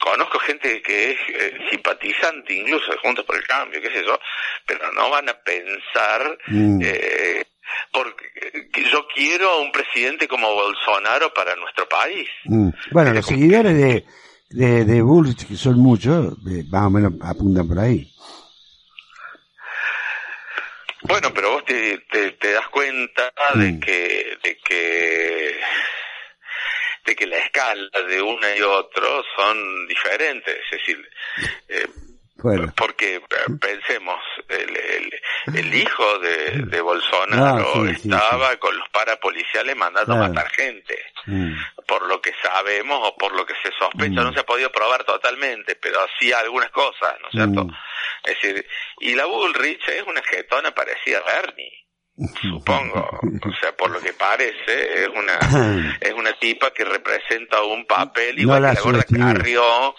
conozco 0.00 0.38
gente 0.38 0.82
que 0.82 1.12
es 1.12 1.18
eh, 1.28 1.58
simpatizante 1.70 2.52
incluso 2.54 2.92
de 2.92 2.98
Juntos 2.98 3.24
por 3.24 3.36
el 3.36 3.46
Cambio, 3.46 3.80
qué 3.80 3.90
sé 3.90 4.04
yo, 4.04 4.18
pero 4.66 4.92
no 4.92 5.08
van 5.10 5.28
a 5.28 5.34
pensar 5.34 6.38
Mm. 6.46 6.80
eh, 6.82 7.33
yo 8.90 9.06
quiero 9.14 9.50
a 9.50 9.60
un 9.60 9.72
presidente 9.72 10.26
como 10.28 10.52
Bolsonaro 10.54 11.32
para 11.32 11.54
nuestro 11.56 11.88
país. 11.88 12.28
Mm. 12.44 12.68
Bueno, 12.92 13.12
los 13.12 13.26
seguidores 13.26 13.74
de, 13.76 14.04
de, 14.50 14.84
de 14.84 15.02
Bullrich, 15.02 15.46
que 15.46 15.56
son 15.56 15.78
muchos, 15.78 16.34
eh, 16.50 16.64
más 16.70 16.84
o 16.86 16.90
menos 16.90 17.12
apuntan 17.22 17.66
por 17.68 17.78
ahí. 17.78 18.10
Bueno, 21.02 21.32
pero 21.34 21.50
vos 21.52 21.64
te, 21.66 21.98
te, 22.10 22.32
te 22.32 22.52
das 22.52 22.66
cuenta 22.68 23.32
de 23.54 23.72
Mm. 23.72 23.80
que 23.80 24.38
de 24.42 24.56
que 24.64 25.60
de 27.06 27.14
que 27.14 27.26
la 27.26 27.36
escala 27.36 27.90
de 28.08 28.22
uno 28.22 28.46
y 28.56 28.62
otro 28.62 29.22
son 29.36 29.86
diferentes, 29.86 30.54
es 30.64 30.78
decir, 30.78 31.08
eh, 31.68 31.86
Bueno. 32.44 32.72
porque 32.76 33.16
eh, 33.16 33.20
pensemos, 33.60 34.20
el, 34.48 34.76
el, 34.76 35.56
el 35.58 35.74
hijo 35.74 36.18
de, 36.20 36.62
de 36.66 36.80
Bolsonaro 36.80 37.66
Ah, 37.66 37.72
sí, 37.88 37.94
sí, 38.02 38.08
estaba 38.10 38.56
con 38.58 38.76
los 38.78 38.88
parapoliciales 38.90 39.74
mandando 39.76 40.12
a 40.12 40.16
Claro. 40.18 40.32
matar 40.34 40.50
gente. 40.52 40.98
Mm. 41.26 41.54
por 41.88 42.06
lo 42.06 42.20
que 42.20 42.32
sabemos 42.42 42.98
o 43.02 43.16
por 43.16 43.32
lo 43.34 43.46
que 43.46 43.54
se 43.62 43.70
sospecha, 43.78 44.20
Mm. 44.20 44.24
no 44.24 44.32
se 44.34 44.40
ha 44.40 44.44
podido 44.44 44.70
probar 44.70 45.04
totalmente, 45.04 45.74
pero 45.76 45.98
sí 46.18 46.30
algunas 46.34 46.70
cosas, 46.70 47.14
¿no 47.22 47.28
es 47.28 47.32
cierto? 47.32 47.64
Mm. 47.64 47.74
Es 48.24 48.34
decir, 48.42 48.66
y 49.00 49.14
la 49.14 49.24
Bullrich 49.24 49.88
es 49.88 50.02
una 50.02 50.20
jetona 50.22 50.72
parecida 50.74 51.18
a 51.20 51.40
Bernie, 51.40 51.72
supongo, 52.42 53.00
o 53.42 53.52
sea, 53.60 53.74
por 53.76 53.90
lo 53.90 54.00
que 54.00 54.12
parece, 54.12 55.02
es 55.04 55.08
una, 55.08 55.38
es 56.00 56.12
una 56.12 56.32
tipa 56.34 56.70
que 56.72 56.84
representa 56.84 57.62
un 57.62 57.86
papel 57.86 58.36
No 58.36 58.42
igual 58.42 58.62
la 58.62 58.70
que 58.70 58.74
la 58.76 58.80
gorda. 58.82 59.04
Carrió, 59.18 59.94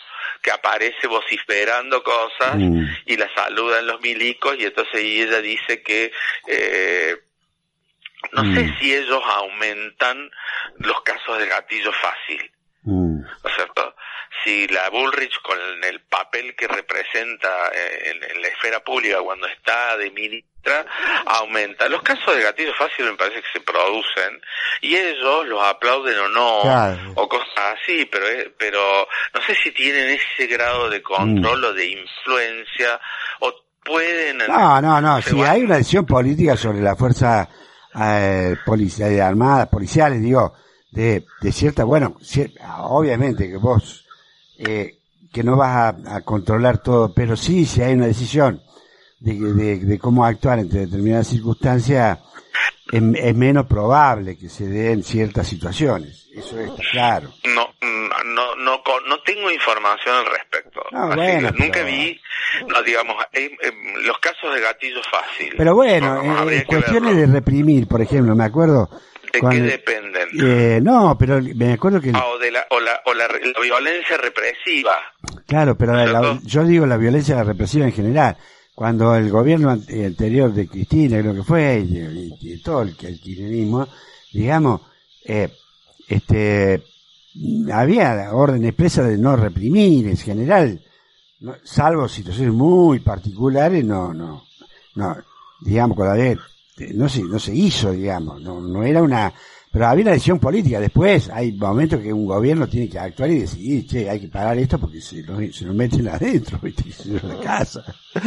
que 0.46 0.52
aparece 0.52 1.08
vociferando 1.08 2.04
cosas 2.04 2.56
Mm. 2.56 2.86
y 3.08 3.18
la 3.18 3.28
saludan 3.34 3.88
los 3.88 4.00
milicos 4.02 4.56
y 4.60 4.66
entonces 4.66 4.94
ella 5.02 5.42
dice 5.42 5.82
que 5.82 6.12
eh, 6.48 7.16
no 8.32 8.44
sé 8.54 8.62
Mm. 8.64 8.78
si 8.78 8.94
ellos 8.94 9.24
aumentan 9.26 10.30
los 10.78 11.02
casos 11.02 11.40
de 11.40 11.48
gatillo 11.48 11.92
fácil, 11.94 12.52
Mm. 12.84 13.22
¿no 13.22 13.50
es 13.50 13.56
cierto? 13.56 13.96
Si 14.44 14.68
la 14.68 14.90
Bullrich 14.90 15.42
con 15.42 15.58
el 15.84 16.02
papel 16.02 16.56
que 16.56 16.68
representa 16.68 17.70
eh, 17.74 18.12
en, 18.12 18.32
en 18.36 18.42
la 18.42 18.48
esfera 18.50 18.80
pública 18.82 19.20
cuando 19.24 19.48
está 19.48 19.98
de 19.98 20.12
ministra 20.12 20.86
aumenta. 21.26 21.88
Los 21.90 22.02
casos 22.02 22.36
de 22.36 22.42
gatillo 22.44 22.74
fácil 22.78 23.06
me 23.06 23.14
parece 23.16 23.42
que 23.42 23.48
se 23.54 23.62
producen 23.62 24.42
y 24.82 24.96
ellos 24.96 25.46
los 25.48 25.62
aplauden 25.64 26.18
o 26.20 26.30
no 26.30 26.62
Claro. 26.64 27.14
o 27.16 27.30
cosas 27.30 27.76
así, 27.82 28.06
pero 28.12 28.28
eh, 28.28 28.54
pero 28.58 29.08
no 29.34 29.42
sé 29.42 29.56
si 29.64 29.72
tienen 29.72 30.10
ese 30.10 30.48
grado 30.48 30.90
de 30.90 31.02
control 31.02 31.62
Mm. 31.62 31.66
o 31.66 31.74
de 31.74 31.86
influencia 31.88 33.00
o 33.42 33.54
pueden 33.84 34.40
No, 34.48 34.82
no, 34.82 35.00
no. 35.02 35.22
Si 35.22 35.36
van- 35.36 35.50
hay 35.52 35.62
una 35.64 35.78
decisión 35.78 36.06
política 36.06 36.58
sobre 36.58 36.80
la 36.82 36.96
fuerza 36.96 37.48
eh, 38.00 38.56
de 38.66 39.22
armadas, 39.22 39.70
policiales, 39.70 40.22
digo, 40.22 40.54
de, 40.92 41.24
de 41.42 41.52
cierta, 41.52 41.84
bueno, 41.84 42.16
cier- 42.22 42.52
obviamente 42.80 43.48
que 43.50 43.58
vos, 43.58 44.05
eh, 44.58 44.98
que 45.34 45.44
no 45.44 45.58
vas 45.58 45.96
a, 46.06 46.16
a 46.18 46.22
controlar 46.22 46.78
todo, 46.80 47.14
pero 47.14 47.36
sí, 47.36 47.66
si 47.66 47.82
hay 47.82 47.94
una 47.94 48.08
decisión 48.08 48.62
de, 49.20 49.34
de, 49.34 49.78
de 49.80 50.00
cómo 50.00 50.24
actuar 50.26 50.60
entre 50.60 50.82
determinadas 50.82 51.28
circunstancias, 51.28 52.20
es, 52.92 53.02
es 53.16 53.36
menos 53.36 53.66
probable 53.66 54.38
que 54.38 54.48
se 54.50 54.68
den 54.68 55.04
ciertas 55.04 55.48
situaciones. 55.48 56.28
Eso 56.36 56.60
está 56.60 56.82
claro. 56.92 57.30
No, 57.54 57.68
no, 57.82 58.56
no, 58.58 58.82
no 59.08 59.22
tengo 59.26 59.50
información 59.52 60.16
al 60.16 60.26
respecto. 60.26 60.82
Ah, 60.92 61.08
Así 61.08 61.16
bueno, 61.16 61.52
que 61.54 61.60
nunca 61.60 61.74
pero- 61.74 61.86
vi, 61.88 62.22
no, 62.68 62.84
digamos, 62.84 63.16
eh, 63.34 63.50
eh, 63.64 63.72
los 64.06 64.18
casos 64.20 64.54
de 64.54 64.62
gatillo 64.62 65.02
fácil. 65.10 65.54
Pero 65.58 65.74
bueno, 65.76 66.16
No, 66.16 66.24
eh, 66.24 66.38
habría 66.38 66.58
en 66.60 66.64
que 66.64 66.68
cuestiones 66.76 67.16
verlo. 67.16 67.28
de 67.32 67.40
reprimir, 67.40 67.88
por 67.88 68.02
ejemplo, 68.02 68.36
me 68.36 68.44
acuerdo. 68.46 68.90
¿De 69.36 69.40
cuando- 69.40 69.64
qué 69.66 69.72
dependen? 69.72 70.28
Eh, 70.42 70.80
no, 70.82 71.16
pero 71.18 71.42
me 71.42 71.74
acuerdo 71.74 72.02
que, 72.02 72.12
Ah, 72.14 72.26
o 72.28 72.38
de 72.40 72.52
la, 72.52 72.66
o 72.72 72.80
la, 72.80 73.02
o 73.06 73.14
la, 73.14 73.28
la 73.28 73.62
violencia 73.62 74.18
represiva. 74.18 74.94
claro, 75.48 75.78
pero 75.78 76.40
yo 76.44 76.64
digo 76.64 76.86
la 76.86 76.98
violencia 76.98 77.44
represiva 77.44 77.86
en 77.86 77.92
general. 77.94 78.38
Cuando 78.74 79.16
el 79.16 79.30
gobierno 79.30 79.70
an- 79.70 79.86
anterior 79.90 80.52
de 80.54 80.68
Cristina, 80.68 81.20
creo 81.22 81.34
que 81.34 81.44
fue, 81.44 81.80
y, 81.80 81.98
y- 81.98 82.54
y 82.54 82.62
todo 82.62 82.82
el, 82.82 82.90
el 82.90 83.22
kirchnerismo, 83.22 83.88
digamos, 84.34 84.82
eh, 85.24 85.50
este, 86.10 86.84
había 87.74 88.34
orden 88.34 88.66
expresa 88.66 89.04
de 89.04 89.18
no 89.18 89.36
reprimir 89.36 90.08
en 90.08 90.18
general, 90.18 90.82
no- 91.40 91.56
salvo 91.64 92.08
situaciones 92.10 92.54
muy 92.54 93.00
particulares, 93.00 93.84
no, 93.86 94.14
no, 94.14 94.44
no, 94.96 95.16
digamos, 95.62 95.96
con 95.96 96.08
la 96.08 96.14
de- 96.16 96.38
no 96.94 97.08
se, 97.10 97.24
no 97.24 97.40
se 97.40 97.54
hizo, 97.56 97.92
digamos, 97.92 98.42
no, 98.42 98.60
no 98.62 98.84
era 98.84 99.02
una, 99.02 99.34
pero 99.72 99.88
había 99.88 100.04
una 100.04 100.12
decisión 100.14 100.40
política. 100.40 100.80
Después 100.80 101.30
hay 101.30 101.54
momentos 101.54 102.02
que 102.02 102.12
un 102.12 102.26
gobierno 102.26 102.68
tiene 102.68 102.90
que 102.90 103.00
actuar 103.00 103.30
y 103.30 103.40
decidir, 103.40 103.88
che, 103.88 104.10
hay 104.10 104.20
que 104.22 104.28
parar 104.28 104.58
esto 104.58 104.80
porque 104.80 105.00
se 105.02 105.22
lo, 105.24 105.38
se 105.52 105.66
lo 105.66 105.74
meten 105.74 106.08
adentro, 106.10 106.60
¿viste? 106.62 106.92
Se 106.92 107.10
lo 107.10 107.28
la 107.28 107.40
casa. 107.44 107.84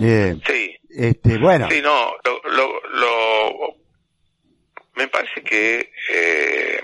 Eh, 0.00 0.36
Sí. 0.46 0.76
este, 0.90 1.38
bueno, 1.38 1.68
Sí, 1.70 1.80
no, 1.82 2.12
lo, 2.24 2.40
lo, 2.50 2.80
lo, 2.92 3.76
me 4.94 5.08
parece 5.08 5.42
que 5.42 5.90
eh, 6.12 6.80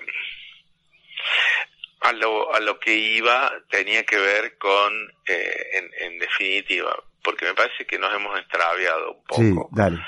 a 2.01 2.13
lo, 2.13 2.53
a 2.55 2.61
lo 2.61 2.79
que 2.79 2.95
iba 2.97 3.51
tenía 3.71 4.05
que 4.05 4.17
ver 4.19 4.59
con, 4.59 4.93
eh, 5.27 5.67
en, 5.75 6.13
en 6.13 6.19
definitiva, 6.19 6.95
porque 7.23 7.47
me 7.47 7.55
parece 7.55 7.87
que 7.87 7.99
nos 7.99 8.13
hemos 8.15 8.39
extraviado 8.39 9.13
un 9.13 9.25
poco. 9.25 9.69
Sí, 9.71 9.77
dale. 9.77 9.99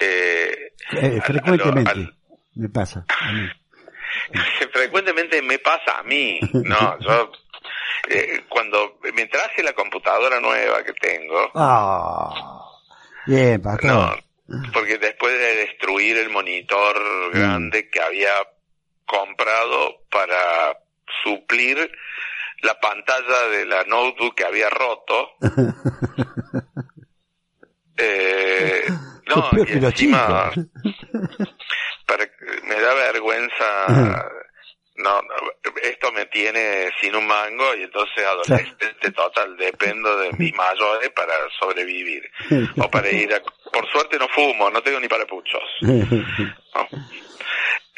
Eh, 0.00 0.72
Eh, 0.92 1.20
frecuentemente 1.24 1.90
al- 1.90 2.14
me 2.54 2.68
pasa. 2.68 3.04
a 3.08 3.32
mí. 3.32 3.48
frecuentemente 4.72 5.42
me 5.42 5.58
pasa 5.58 5.98
a 5.98 6.02
mí, 6.02 6.40
¿no? 6.52 6.98
Yo, 7.00 7.32
eh, 8.08 8.44
cuando 8.48 8.98
me 9.14 9.26
traje 9.26 9.62
la 9.62 9.72
computadora 9.74 10.40
nueva 10.40 10.82
que 10.84 10.92
tengo, 10.94 11.50
Ah, 11.54 12.64
bien, 13.26 13.60
no, 13.82 14.14
porque 14.72 14.98
después 14.98 15.32
de 15.38 15.56
destruir 15.56 16.16
el 16.18 16.30
monitor 16.30 16.96
grande 17.32 17.90
que 17.90 18.00
había 18.00 18.32
comprado 19.06 20.02
para 20.10 20.78
suplir 21.22 21.90
la 22.62 22.78
pantalla 22.80 23.48
de 23.50 23.66
la 23.66 23.84
notebook 23.84 24.34
que 24.34 24.44
había 24.44 24.68
roto, 24.70 25.32
eh, 27.96 28.84
no, 29.36 29.50
peor 29.50 29.68
y 29.68 29.72
que 29.72 29.86
encima, 29.86 30.50
para- 32.06 32.30
me 32.64 32.80
da 32.80 32.94
vergüenza, 32.94 33.86
no, 34.96 35.22
no, 35.22 35.34
esto 35.82 36.10
me 36.12 36.26
tiene 36.26 36.90
sin 37.00 37.14
un 37.14 37.26
mango 37.26 37.74
y 37.76 37.82
entonces 37.84 38.24
adolescente 38.24 39.10
total, 39.12 39.56
dependo 39.56 40.16
de 40.18 40.32
mis 40.32 40.54
mayores 40.54 41.10
para 41.10 41.32
sobrevivir. 41.60 42.22
O 42.78 42.90
para 42.90 43.08
ir 43.10 43.32
a, 43.34 43.40
por 43.70 43.86
suerte 43.92 44.18
no 44.18 44.28
fumo, 44.28 44.70
no 44.70 44.82
tengo 44.82 44.98
ni 45.00 45.08
para 45.08 45.24
puchos. 45.26 45.62
No, 45.82 46.88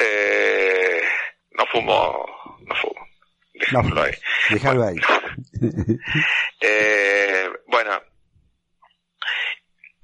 Eh, 0.03 1.03
no 1.53 1.67
fumo, 1.67 2.59
no 2.67 2.75
fumo. 2.77 3.07
Dejémoslo 3.55 4.03
ahí. 4.03 4.13
Déjalo 4.51 4.85
ahí. 4.87 4.97
Eh, 6.61 7.49
bueno, 7.67 8.03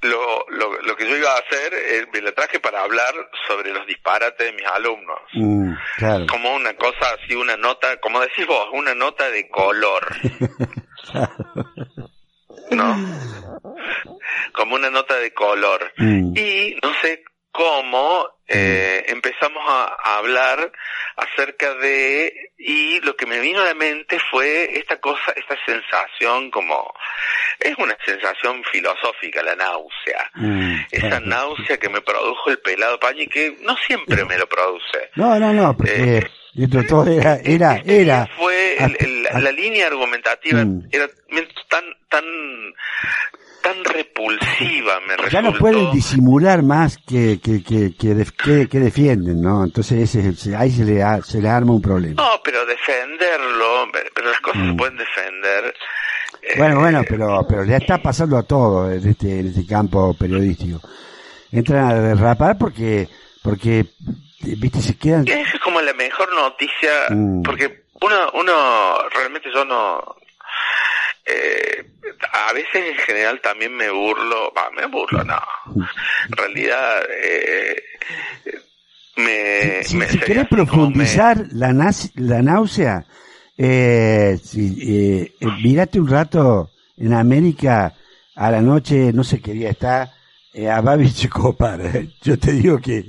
lo, 0.03 0.45
lo, 0.51 0.81
lo 0.83 0.97
que 0.97 1.09
yo 1.09 1.17
iba 1.17 1.31
a 1.33 1.39
hacer, 1.39 1.73
eh, 1.75 2.07
me 2.13 2.21
la 2.21 2.33
traje 2.33 2.61
para 2.61 2.83
hablar 2.83 3.13
sobre 3.49 3.73
los 3.73 3.87
disparates 3.87 4.47
de 4.47 4.53
mis 4.53 4.67
alumnos. 4.67 5.19
Mm, 5.33 5.73
claro. 5.99 6.27
Como 6.29 6.55
una 6.55 6.75
cosa 6.77 7.15
así, 7.15 7.35
una 7.35 7.57
nota, 7.57 7.97
como 8.01 8.21
decís 8.21 8.47
vos, 8.47 8.69
una 8.73 8.95
nota 8.95 9.29
de 9.31 9.49
color, 9.49 10.07
¿no? 12.71 12.97
Como 14.53 14.75
una 14.77 14.91
nota 14.91 15.17
de 15.17 15.33
color. 15.33 15.93
Mm, 15.97 16.37
Y 16.37 16.77
no 16.83 16.93
sé 17.01 17.23
cómo 17.53 18.27
eh, 18.49 19.05
empezamos 19.09 19.63
a, 19.67 19.97
a 20.05 20.19
hablar 20.19 20.71
acerca 21.17 21.75
de 21.75 22.53
y 22.59 23.01
lo 23.01 23.17
que 23.17 23.27
me 23.27 23.41
vino 23.41 23.61
a 23.61 23.65
la 23.65 23.75
mente 23.75 24.19
fue 24.31 24.79
esta 24.79 24.99
cosa, 25.01 25.33
esta 25.35 25.57
sensación 25.65 26.51
como 26.51 26.93
es 27.59 27.77
una 27.79 27.97
sensación 28.05 28.63
filosófica, 28.71 29.43
la 29.43 29.57
náusea. 29.57 30.31
mm, 30.35 30.77
Esa 30.91 31.09
claro. 31.09 31.27
náusea 31.27 31.79
que 31.79 31.89
me 31.89 32.01
produjo 32.03 32.51
el 32.51 32.59
pelado 32.61 32.99
pañi 33.01 33.27
que 33.27 33.57
no 33.63 33.77
siempre 33.79 34.25
me 34.25 34.37
lo 34.39 34.47
produce. 34.49 35.11
No, 35.17 35.39
no, 35.39 35.53
no, 35.53 35.77
porque 35.77 36.19
Eh, 36.19 36.69
todo 36.89 37.07
era, 37.11 37.39
era, 37.45 37.77
Este 37.77 38.03
era. 38.03 38.27
fue 38.37 38.77
el- 38.79 38.97
el- 39.01 39.23
la 39.45 39.53
línea 39.53 39.87
argumentativa 39.89 40.65
Mm. 40.65 40.89
era 40.93 41.09
tan 41.69 41.85
tan 42.09 42.25
tan 43.67 43.85
repulsiva 43.85 45.01
me 45.07 45.17
resultó. 45.17 45.31
Ya 45.31 45.43
no 45.43 45.53
pueden 45.55 45.91
disimular 45.93 46.63
más 46.63 46.99
que, 46.99 47.41
que, 47.43 47.63
que, 47.63 47.95
que, 47.97 48.15
def- 48.15 48.31
que- 48.33 48.69
que 48.69 48.79
defienden, 48.79 49.41
¿no? 49.41 49.65
Entonces 49.65 50.15
ese, 50.15 50.57
ahí 50.57 50.71
se 50.71 50.85
le, 50.85 51.03
se 51.25 51.41
le 51.41 51.49
arma 51.49 51.73
un 51.73 51.83
problema. 51.83 52.23
No, 52.23 52.41
pero 52.45 52.65
defenderlo, 52.67 53.89
pero 54.15 54.31
las 54.31 54.41
cosas 54.41 54.63
Mm. 54.63 54.71
se 54.71 54.77
pueden 54.77 54.97
defender. 54.97 55.75
eh, 56.43 56.55
Bueno, 56.59 56.81
bueno, 56.81 57.03
pero, 57.09 57.47
pero 57.49 57.65
le 57.65 57.77
está 57.77 57.99
pasando 57.99 58.37
a 58.37 58.43
todo 58.45 58.91
en 58.93 59.09
este, 59.09 59.41
en 59.41 59.49
este 59.49 59.67
campo 59.67 60.15
periodístico. 60.15 60.81
Entran 61.51 61.91
a 61.91 61.95
derrapar 61.95 62.57
porque, 62.59 63.09
porque, 63.43 63.87
viste, 64.43 64.81
se 64.81 64.97
quedan, 64.97 65.27
Esa 65.27 65.41
es 65.57 65.61
como 65.63 65.81
la 65.81 65.93
mejor 65.95 66.29
noticia, 66.35 66.91
Mm. 67.11 67.43
porque 67.43 67.85
uno, 68.01 68.17
uno, 68.35 68.53
realmente 69.15 69.49
yo 69.53 69.65
no, 69.65 70.17
eh, 71.27 71.85
a 72.33 72.53
veces 72.53 72.75
en 72.91 72.95
general 72.97 73.41
también 73.41 73.75
me 73.77 73.91
burlo, 73.91 74.53
va, 74.57 74.71
me 74.71 74.87
burlo, 74.87 75.25
no. 75.25 75.41
En 75.77 76.37
realidad, 76.37 77.03
eh, 77.11 77.83
me, 79.17 79.83
si, 79.85 79.97
me 79.97 80.07
me- 80.07 80.45
profundizar 80.45 81.45
la, 81.53 81.71
nas- 81.73 82.13
la 82.17 82.43
náusea, 82.43 83.05
eh, 83.57 84.39
si, 84.43 84.77
eh, 84.83 85.33
eh, 85.41 85.47
mirate 85.63 85.99
un 86.01 86.09
rato 86.09 86.71
en 86.99 87.13
América 87.15 87.95
a 88.35 88.51
la 88.51 88.61
noche, 88.61 89.13
no 89.13 89.25
sé 89.25 89.41
qué 89.41 89.53
día 89.53 89.71
está, 89.71 90.13
eh, 90.53 90.69
a 90.71 90.81
Babi 90.81 91.13
Checopar. 91.13 91.81
Yo 92.23 92.39
te 92.39 92.53
digo 92.53 92.79
que... 92.81 93.05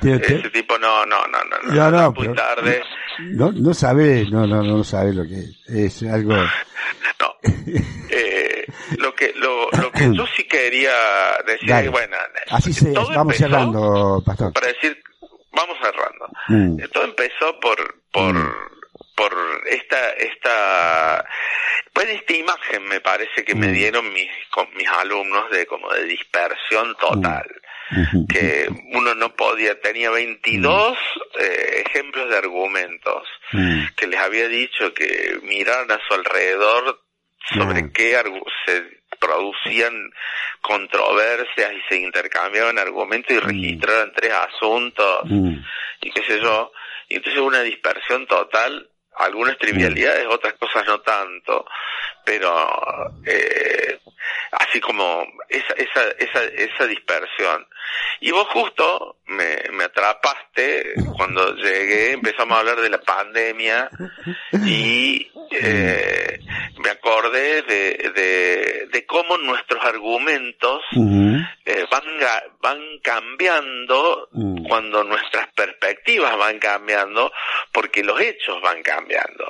te- 0.00 0.18
te- 0.18 0.36
ese 0.38 0.50
tipo 0.50 0.78
no, 0.78 1.04
no, 1.06 1.26
no, 1.28 1.38
no, 1.44 1.58
no, 1.68 1.74
No, 1.74 1.90
no, 1.90 2.12
muy 2.12 2.28
pero- 2.28 2.34
tarde. 2.34 2.82
no, 3.18 3.52
no 3.52 3.74
sabe, 3.74 4.26
no, 4.30 4.46
no, 4.46 4.62
no 4.62 4.82
sabe 4.84 5.12
lo 5.12 5.24
que 5.24 5.40
es. 5.40 6.02
Es 6.02 6.10
algo... 6.10 6.34
Eh, 8.12 8.66
lo 8.98 9.14
que 9.14 9.32
lo, 9.36 9.70
lo 9.70 9.92
que 9.92 10.08
yo 10.12 10.26
sí 10.36 10.44
quería 10.44 10.92
decir 11.46 11.68
Dale. 11.68 11.88
bueno, 11.90 12.16
Así 12.50 12.72
se, 12.72 12.90
vamos 12.92 13.36
cerrando, 13.36 14.22
Pastor. 14.26 14.52
Para 14.52 14.66
decir, 14.68 15.00
vamos 15.52 15.76
cerrando. 15.80 16.28
Mm, 16.48 16.80
Eh, 16.80 16.88
Todo 16.88 17.04
empezó 17.04 17.58
por 17.60 17.78
por 18.12 18.34
Mm. 18.34 18.52
por 19.14 19.32
esta 19.66 20.10
esta 20.12 21.24
pues 21.92 22.08
esta 22.08 22.32
imagen 22.32 22.84
me 22.84 23.00
parece 23.00 23.44
que 23.44 23.54
me 23.54 23.68
Mm. 23.68 23.72
dieron 23.74 24.12
mis 24.12 24.30
con 24.50 24.66
mis 24.74 24.88
alumnos 24.88 25.50
de 25.50 25.66
como 25.66 25.90
de 25.92 26.04
dispersión 26.04 26.96
total 26.96 27.46
ujú, 27.92 28.26
que 28.28 28.68
uno 28.94 29.14
no 29.14 29.34
podía 29.36 29.78
tenía 29.80 30.10
22 30.10 30.96
eh, 31.38 31.84
ejemplos 31.86 32.28
de 32.30 32.36
argumentos 32.38 33.28
mm, 33.52 33.82
que 33.96 34.06
les 34.06 34.18
había 34.20 34.48
dicho 34.48 34.92
que 34.94 35.38
miraran 35.42 35.90
a 35.92 36.00
su 36.08 36.14
alrededor 36.14 37.00
sobre 37.54 37.90
qué 37.92 38.16
se 38.66 39.00
producían 39.18 40.10
controversias 40.60 41.72
y 41.72 41.80
se 41.88 42.00
intercambiaban 42.00 42.78
argumentos 42.78 43.30
y 43.30 43.40
registraran 43.40 44.12
tres 44.14 44.32
asuntos 44.32 45.20
mm, 45.24 45.56
y 46.02 46.10
qué 46.10 46.22
sé 46.26 46.40
yo. 46.40 46.72
Y 47.08 47.16
entonces 47.16 47.40
una 47.40 47.62
dispersión 47.62 48.26
total, 48.26 48.88
algunas 49.16 49.58
trivialidades, 49.58 50.26
otras 50.28 50.54
cosas 50.54 50.86
no 50.86 51.00
tanto, 51.00 51.66
pero 52.24 53.12
eh, 53.26 53.98
así 54.52 54.80
como 54.80 55.26
esa, 55.48 55.74
esa, 55.74 56.08
esa, 56.18 56.44
esa 56.44 56.86
dispersión. 56.86 57.66
Y 58.20 58.30
vos 58.30 58.46
justo 58.48 59.16
me, 59.26 59.62
me 59.72 59.84
atrapaste 59.84 60.94
cuando 61.16 61.54
llegué, 61.56 62.12
empezamos 62.12 62.56
a 62.56 62.60
hablar 62.60 62.80
de 62.80 62.90
la 62.90 63.00
pandemia 63.00 63.90
y 64.64 65.30
eh, 65.50 66.38
me 66.82 66.90
acordé 66.90 67.62
de, 67.62 68.10
de, 68.14 68.88
de 68.92 69.06
cómo 69.06 69.36
nuestros 69.38 69.84
argumentos 69.84 70.82
eh, 71.64 71.84
van, 71.90 72.04
van 72.60 72.80
cambiando 73.02 74.28
Mm. 74.32 74.64
cuando 74.68 75.02
nuestras 75.04 75.48
perspectivas 75.54 76.36
van 76.36 76.58
cambiando 76.58 77.32
porque 77.72 78.02
los 78.04 78.20
hechos 78.20 78.60
van 78.62 78.82
cambiando. 78.82 79.44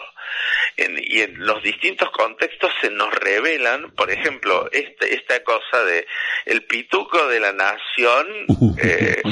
En- 0.84 0.98
y 0.98 1.20
en 1.20 1.38
los 1.46 1.62
distintos 1.62 2.10
contextos 2.10 2.72
se 2.80 2.90
nos 2.90 3.12
revelan, 3.14 3.90
por 3.92 4.10
ejemplo, 4.10 4.68
este, 4.72 5.14
esta 5.14 5.42
cosa 5.44 5.84
de 5.84 6.06
el 6.46 6.64
pituco 6.64 7.26
de 7.28 7.40
la 7.40 7.52
nación 7.52 8.26
eh, 8.82 9.22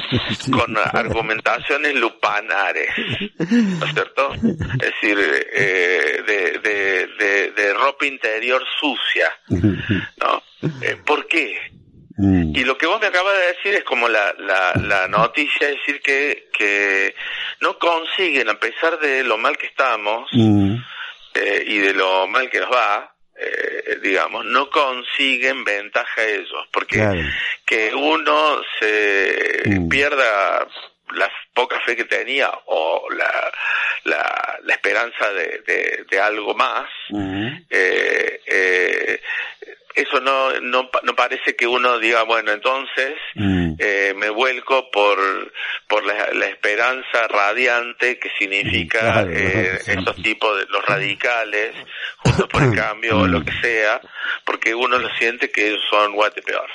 Sí. 0.41 0.51
con 0.51 0.77
argumentaciones 0.77 1.95
lupanares, 1.95 2.89
¿no 3.39 3.85
es 3.87 3.93
cierto? 3.95 4.33
Es 4.35 4.79
decir, 4.93 5.19
eh, 5.53 6.23
de, 6.27 6.59
de, 6.61 7.07
de, 7.19 7.51
de 7.53 7.75
ropa 7.75 8.07
interior 8.07 8.63
sucia, 8.81 9.31
¿no? 9.49 10.43
Eh, 10.83 10.97
¿Por 11.05 11.27
qué? 11.29 11.59
mm, 12.17 12.57
Y 12.57 12.65
lo 12.65 12.77
que 12.79 12.87
vos 12.87 13.01
me 13.01 13.07
acabas 13.09 13.35
de 13.39 13.47
decir 13.49 13.75
es 13.75 13.85
como 13.85 14.09
la, 14.09 14.35
la, 14.39 14.73
la 14.75 15.09
noticia, 15.09 15.69
es 15.69 15.77
decir, 15.77 16.01
que, 16.03 16.49
que 16.53 17.15
no 17.61 17.79
consiguen, 17.79 18.49
a 18.49 18.59
pesar 18.59 18.99
de 18.99 19.25
lo 19.25 19.39
mal 19.39 19.57
que 19.57 19.67
estamos 19.67 20.29
mm, 20.33 20.77
eh, 21.35 21.65
y 21.67 21.79
de 21.79 21.95
lo 21.95 22.27
mal 22.27 22.49
que 22.51 22.61
nos 22.61 22.71
va, 22.73 23.15
eh, 23.37 23.99
digamos, 24.03 24.45
no 24.47 24.69
consiguen 24.71 25.63
ventaja 25.65 26.25
ellos, 26.25 26.67
porque 26.73 26.97
claro. 26.97 27.21
que 27.65 27.95
uno 27.95 28.61
se 28.81 29.63
Mm. 29.67 29.89
pierda 29.89 30.67
la 31.15 31.31
poca 31.55 31.81
fe 31.81 31.97
que 31.97 32.05
tenía 32.05 32.51
o 32.67 33.09
la, 33.11 33.53
la, 34.05 34.59
la 34.63 34.75
esperanza 34.75 35.31
de, 35.33 35.63
de, 35.67 36.05
de 36.11 36.21
algo 36.21 36.55
más, 36.55 36.89
Ujú, 37.11 37.49
eh, 37.71 38.41
eh, 38.47 39.21
eso 40.01 40.21
no 40.21 40.61
no, 40.61 40.89
no, 41.03 41.15
parece 41.15 41.55
que 41.57 41.67
uno 41.67 41.99
diga, 41.99 42.23
bueno, 42.25 42.53
entonces 42.53 43.15
Mm. 43.35 43.75
eh, 43.79 44.15
me 44.17 44.31
vuelco 44.31 44.91
por, 44.91 45.17
por 45.89 46.05
la, 46.05 46.33
la 46.33 46.47
esperanza 46.47 47.29
radiante 47.29 48.19
que 48.19 48.31
significa 48.39 48.99
Claro, 49.01 49.31
eh, 49.33 49.79
esos 49.87 50.17
tipos 50.17 50.57
de 50.59 50.67
los 50.71 50.85
radicales, 50.87 51.75
juntos 52.25 52.49
por 52.49 52.63
el 52.63 52.75
cambio 52.75 53.19
o 53.19 53.27
lo 53.27 53.45
que 53.45 53.53
sea, 53.63 54.01
porque 54.45 54.75
uno 54.75 54.99
lo 54.99 55.09
siente 55.19 55.51
que 55.51 55.69
ellos 55.69 55.81
son 55.91 56.13
guate 56.15 56.43
peor. 56.43 56.69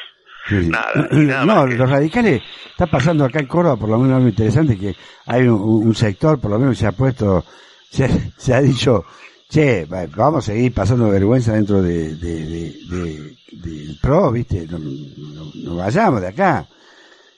Sí. 0.48 0.56
Nada, 0.70 1.08
nada 1.12 1.46
no, 1.46 1.66
que- 1.68 1.76
los 1.76 1.90
radicales, 1.90 2.42
está 2.70 2.86
pasando 2.88 3.26
acá 3.26 3.40
en 3.40 3.48
Córdoba, 3.48 3.78
por 3.78 3.90
lo 3.90 3.98
menos 3.98 4.18
algo 4.18 4.30
interesante, 4.30 4.78
que 4.78 4.94
hay 5.26 5.42
un, 5.44 5.62
un 5.88 5.96
sector, 5.96 6.40
por 6.42 6.52
lo 6.52 6.60
menos 6.60 6.78
se 6.78 6.86
ha 6.88 6.92
puesto, 6.92 7.46
se, 7.90 8.08
se 8.38 8.54
ha 8.54 8.60
dicho, 8.62 9.06
che, 9.54 9.86
va- 9.86 10.08
vamos 10.08 10.44
a 10.48 10.52
seguir 10.54 10.74
pasando 10.74 11.10
vergüenza 11.10 11.54
dentro 11.54 11.82
de, 11.82 12.16
de, 12.16 12.46
de- 12.46 12.74
de- 12.90 13.36
del 13.52 13.98
PRO, 14.02 14.32
viste, 14.32 14.66
no, 14.70 14.80
no- 14.80 15.52
no 15.54 15.76
vayamos 15.78 16.22
de 16.22 16.28
acá, 16.30 16.66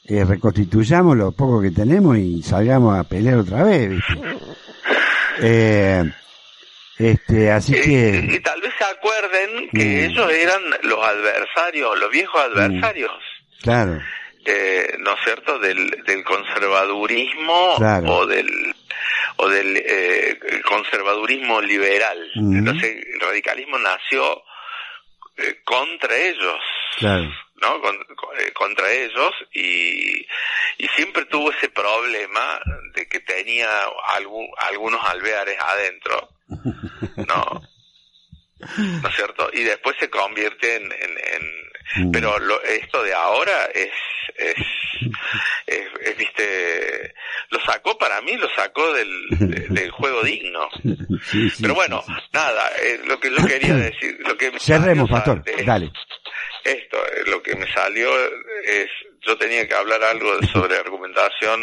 Eh, 0.08 0.24
reconstituyamos 0.24 1.18
lo 1.18 1.32
poco 1.32 1.60
que 1.60 1.72
tenemos 1.72 2.16
y 2.20 2.44
salgamos 2.44 2.96
a 2.96 3.04
pelear 3.06 3.40
otra 3.40 3.64
vez, 3.64 3.90
viste. 3.90 4.14
Eh, 5.42 6.04
este, 7.00 7.52
así 7.52 7.74
Y, 7.74 7.78
y 7.78 7.82
que, 8.30 8.40
tal 8.44 8.62
vez 8.62 8.72
se 8.78 8.84
acuerden 8.86 9.70
que 9.74 9.84
Mm. 9.84 10.12
ellos 10.12 10.32
eran 10.32 10.62
los 10.84 11.00
adversarios, 11.04 12.00
los 12.00 12.12
viejos 12.12 12.40
adversarios. 12.40 13.12
claro, 13.64 14.00
eh, 14.46 14.96
¿no 15.00 15.12
es 15.16 15.18
cierto?, 15.24 15.58
del, 15.58 15.90
del 16.06 16.24
conservadurismo 16.24 17.74
Claro. 17.78 18.14
o 18.18 18.26
del 18.28 18.75
o 19.46 19.50
del 19.50 19.78
eh, 19.78 20.40
conservadurismo 20.68 21.62
liberal. 21.62 22.32
Entonces, 22.36 23.06
el 23.14 23.20
radicalismo 23.20 23.78
nació 23.78 24.44
eh, 25.38 25.62
contra 25.64 26.16
ellos, 26.16 26.60
claro, 26.98 27.32
¿no? 27.62 27.82
Con- 27.82 28.04
con- 28.16 28.40
eh, 28.40 28.52
contra 28.54 28.92
ellos 28.92 29.32
y, 29.54 30.22
y 30.78 30.88
siempre 30.96 31.26
tuvo 31.26 31.52
ese 31.52 31.70
problema 31.70 32.60
de 32.94 33.08
que 33.08 33.20
tenía 33.22 33.70
algún, 34.16 34.48
algunos 34.58 35.04
alveares 35.06 35.58
adentro, 35.60 36.30
¿no? 37.28 37.62
¿No 39.02 39.10
es 39.10 39.16
cierto? 39.16 39.50
Y 39.54 39.64
después 39.64 39.96
se 40.00 40.10
convierte 40.10 40.76
en, 40.78 40.84
en, 40.92 41.12
en- 41.34 41.66
Mm. 41.98 42.12
pero 42.12 42.38
lo, 42.40 42.62
esto 42.64 43.04
de 43.04 43.14
ahora 43.14 43.66
es, 43.74 43.92
es, 44.38 44.56
es, 45.68 45.88
es, 46.02 46.18
viste, 46.18 47.14
lo 47.52 47.60
sacó 47.62 47.98
para 47.98 48.22
mí, 48.22 48.36
lo 48.38 48.50
sacó 48.56 48.92
del, 48.94 49.28
de- 49.30 49.68
del 49.70 49.92
juego 49.92 50.24
digno. 50.24 50.68
Sí, 51.32 51.50
sí, 51.52 51.62
Pero 51.62 51.76
bueno, 51.76 52.04
sí, 52.06 52.14
nada, 52.34 52.70
eh, 52.82 53.00
lo 53.06 53.20
que 53.20 53.30
yo 53.30 53.46
quería 53.48 53.76
decir, 53.76 54.18
lo 54.20 54.36
que 54.38 54.52
me 54.52 54.60
Cerremos, 54.60 55.10
salió, 55.10 55.42
pastor, 55.42 55.66
dale. 55.66 55.92
Esto, 56.64 56.98
eh, 56.98 57.24
lo 57.28 57.42
que 57.44 57.56
me 57.56 57.72
salió 57.72 58.10
es, 58.64 58.90
yo 59.22 59.38
tenía 59.38 59.68
que 59.68 59.76
hablar 59.76 60.04
algo 60.04 60.42
sobre 60.52 60.78
argumentación 60.78 61.60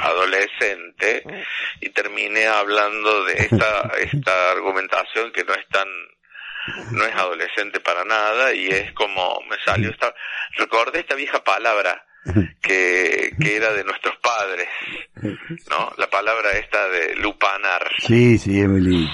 adolescente 0.00 1.24
y 1.80 1.88
terminé 1.90 2.46
hablando 2.46 3.24
de 3.24 3.34
esta, 3.34 3.90
esta 3.98 4.50
argumentación 4.52 5.32
que 5.32 5.44
no 5.44 5.54
es 5.54 5.66
tan, 5.68 5.88
no 6.92 7.04
es 7.04 7.14
adolescente 7.14 7.80
para 7.80 8.04
nada 8.04 8.52
y 8.54 8.68
es 8.68 8.92
como 8.92 9.40
me 9.48 9.56
salió 9.64 9.90
esta, 9.90 10.14
recordé 10.56 11.00
esta 11.00 11.14
vieja 11.14 11.42
palabra 11.42 12.04
que, 12.60 13.34
que 13.40 13.56
era 13.56 13.72
de 13.72 13.82
nuestros 13.84 14.14
padres, 14.18 14.68
¿no? 15.68 15.92
La 15.98 16.08
palabra 16.08 16.50
esta 16.52 16.88
de 16.88 17.16
lupanar. 17.16 17.88
Sí, 18.06 18.38
sí, 18.38 18.52
lindo. 18.52 19.10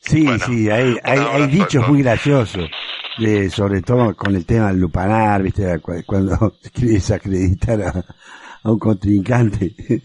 Sí, 0.00 0.24
Bueno, 0.24 0.44
sí, 0.46 0.70
hay, 0.70 0.96
hay, 1.04 1.18
hay 1.18 1.46
dichos 1.48 1.86
muy 1.86 2.02
graciosos, 2.02 2.70
de, 3.18 3.50
sobre 3.50 3.82
todo 3.82 4.16
con 4.16 4.34
el 4.34 4.46
tema 4.46 4.68
del 4.68 4.80
lupanar, 4.80 5.42
¿viste? 5.42 5.78
Cu- 5.80 6.02
Cuando 6.06 6.56
quieres 6.74 7.10
acreditar 7.10 7.80
a, 7.82 8.04
a 8.68 8.72
un 8.72 8.78
contrincante. 8.78 9.72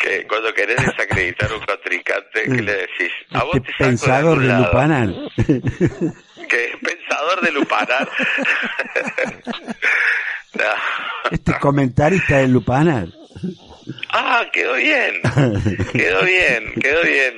Que 0.00 0.26
cuando 0.26 0.52
querés 0.52 0.76
desacreditar 0.76 1.50
a 1.50 1.54
un 1.54 1.64
contrincante, 1.64 2.42
¿qué 2.44 2.60
le 2.62 2.72
decís? 2.72 3.10
A 3.30 3.44
vos 3.44 3.54
Este 3.54 3.72
te 3.78 3.84
de 3.84 3.88
pensador 3.90 4.38
de 4.38 4.48
lado. 4.48 4.64
lupanar. 4.66 5.08
que 6.48 6.64
es 6.66 6.76
pensador 6.82 7.40
de 7.40 7.52
lupanar. 7.52 8.08
No. 10.54 10.64
Este 11.32 11.58
comentarista 11.58 12.36
de 12.38 12.46
lupanar. 12.46 13.08
Ah, 14.10 14.44
quedó 14.52 14.74
bien, 14.74 15.20
quedó 15.92 16.22
bien, 16.22 16.72
quedó 16.80 17.02
bien. 17.02 17.34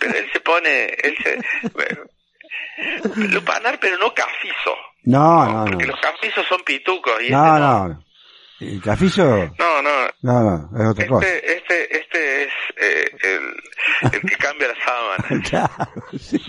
Pero 0.00 0.14
él 0.18 0.26
se 0.32 0.40
pone, 0.40 0.86
él 1.04 1.16
se... 1.22 1.38
Lupanar, 3.28 3.78
pero 3.78 3.96
no 3.98 4.12
cafizo. 4.12 4.74
No, 5.06 5.44
no, 5.46 5.64
no. 5.64 5.64
Porque 5.70 5.86
los 5.86 6.00
cafizos 6.00 6.46
son 6.46 6.60
pitucos 6.64 7.14
y 7.26 7.30
No, 7.30 7.46
este 7.46 7.60
no. 7.60 7.88
no. 7.88 8.02
El 8.58 8.80
cafizo, 8.82 9.24
No, 9.58 9.82
no. 9.82 9.90
no, 10.22 10.68
no, 10.72 10.80
es 10.82 10.86
otra 10.90 11.06
cosa. 11.06 11.26
Este, 11.28 11.56
este, 11.58 11.98
este 11.98 12.42
es 12.44 12.52
eh, 12.78 13.10
el, 14.02 14.12
el 14.12 14.20
que 14.22 14.36
cambia 14.36 14.68
la 14.68 14.74
sábana. 14.84 15.42
Claro, 15.48 15.92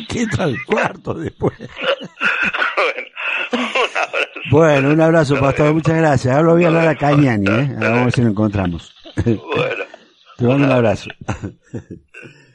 que 0.08 0.22
entra 0.22 0.43
al 0.46 0.58
cuarto 0.65 1.13
después. 1.15 1.58
bueno, 1.60 3.08
un 3.52 3.60
abrazo. 3.98 4.41
Bueno, 4.52 4.89
un 4.91 5.02
abrazo, 5.02 5.39
pastor, 5.39 5.74
muchas 5.74 5.98
gracias. 5.98 6.34
Ahora 6.34 6.48
lo 6.48 6.54
voy 6.54 6.63
a 6.63 6.67
hablar 6.67 6.88
a 6.88 6.96
Cañani, 6.96 7.46
¿eh? 7.46 7.70
Ahora 7.76 7.89
vamos 7.89 8.02
a 8.02 8.04
ver 8.06 8.13
si 8.13 8.22
lo 8.22 8.28
encontramos. 8.30 8.96
Bueno. 9.26 9.84
Te 10.38 10.46
mando 10.46 10.65
un 10.65 10.72
abrazo. 10.72 11.10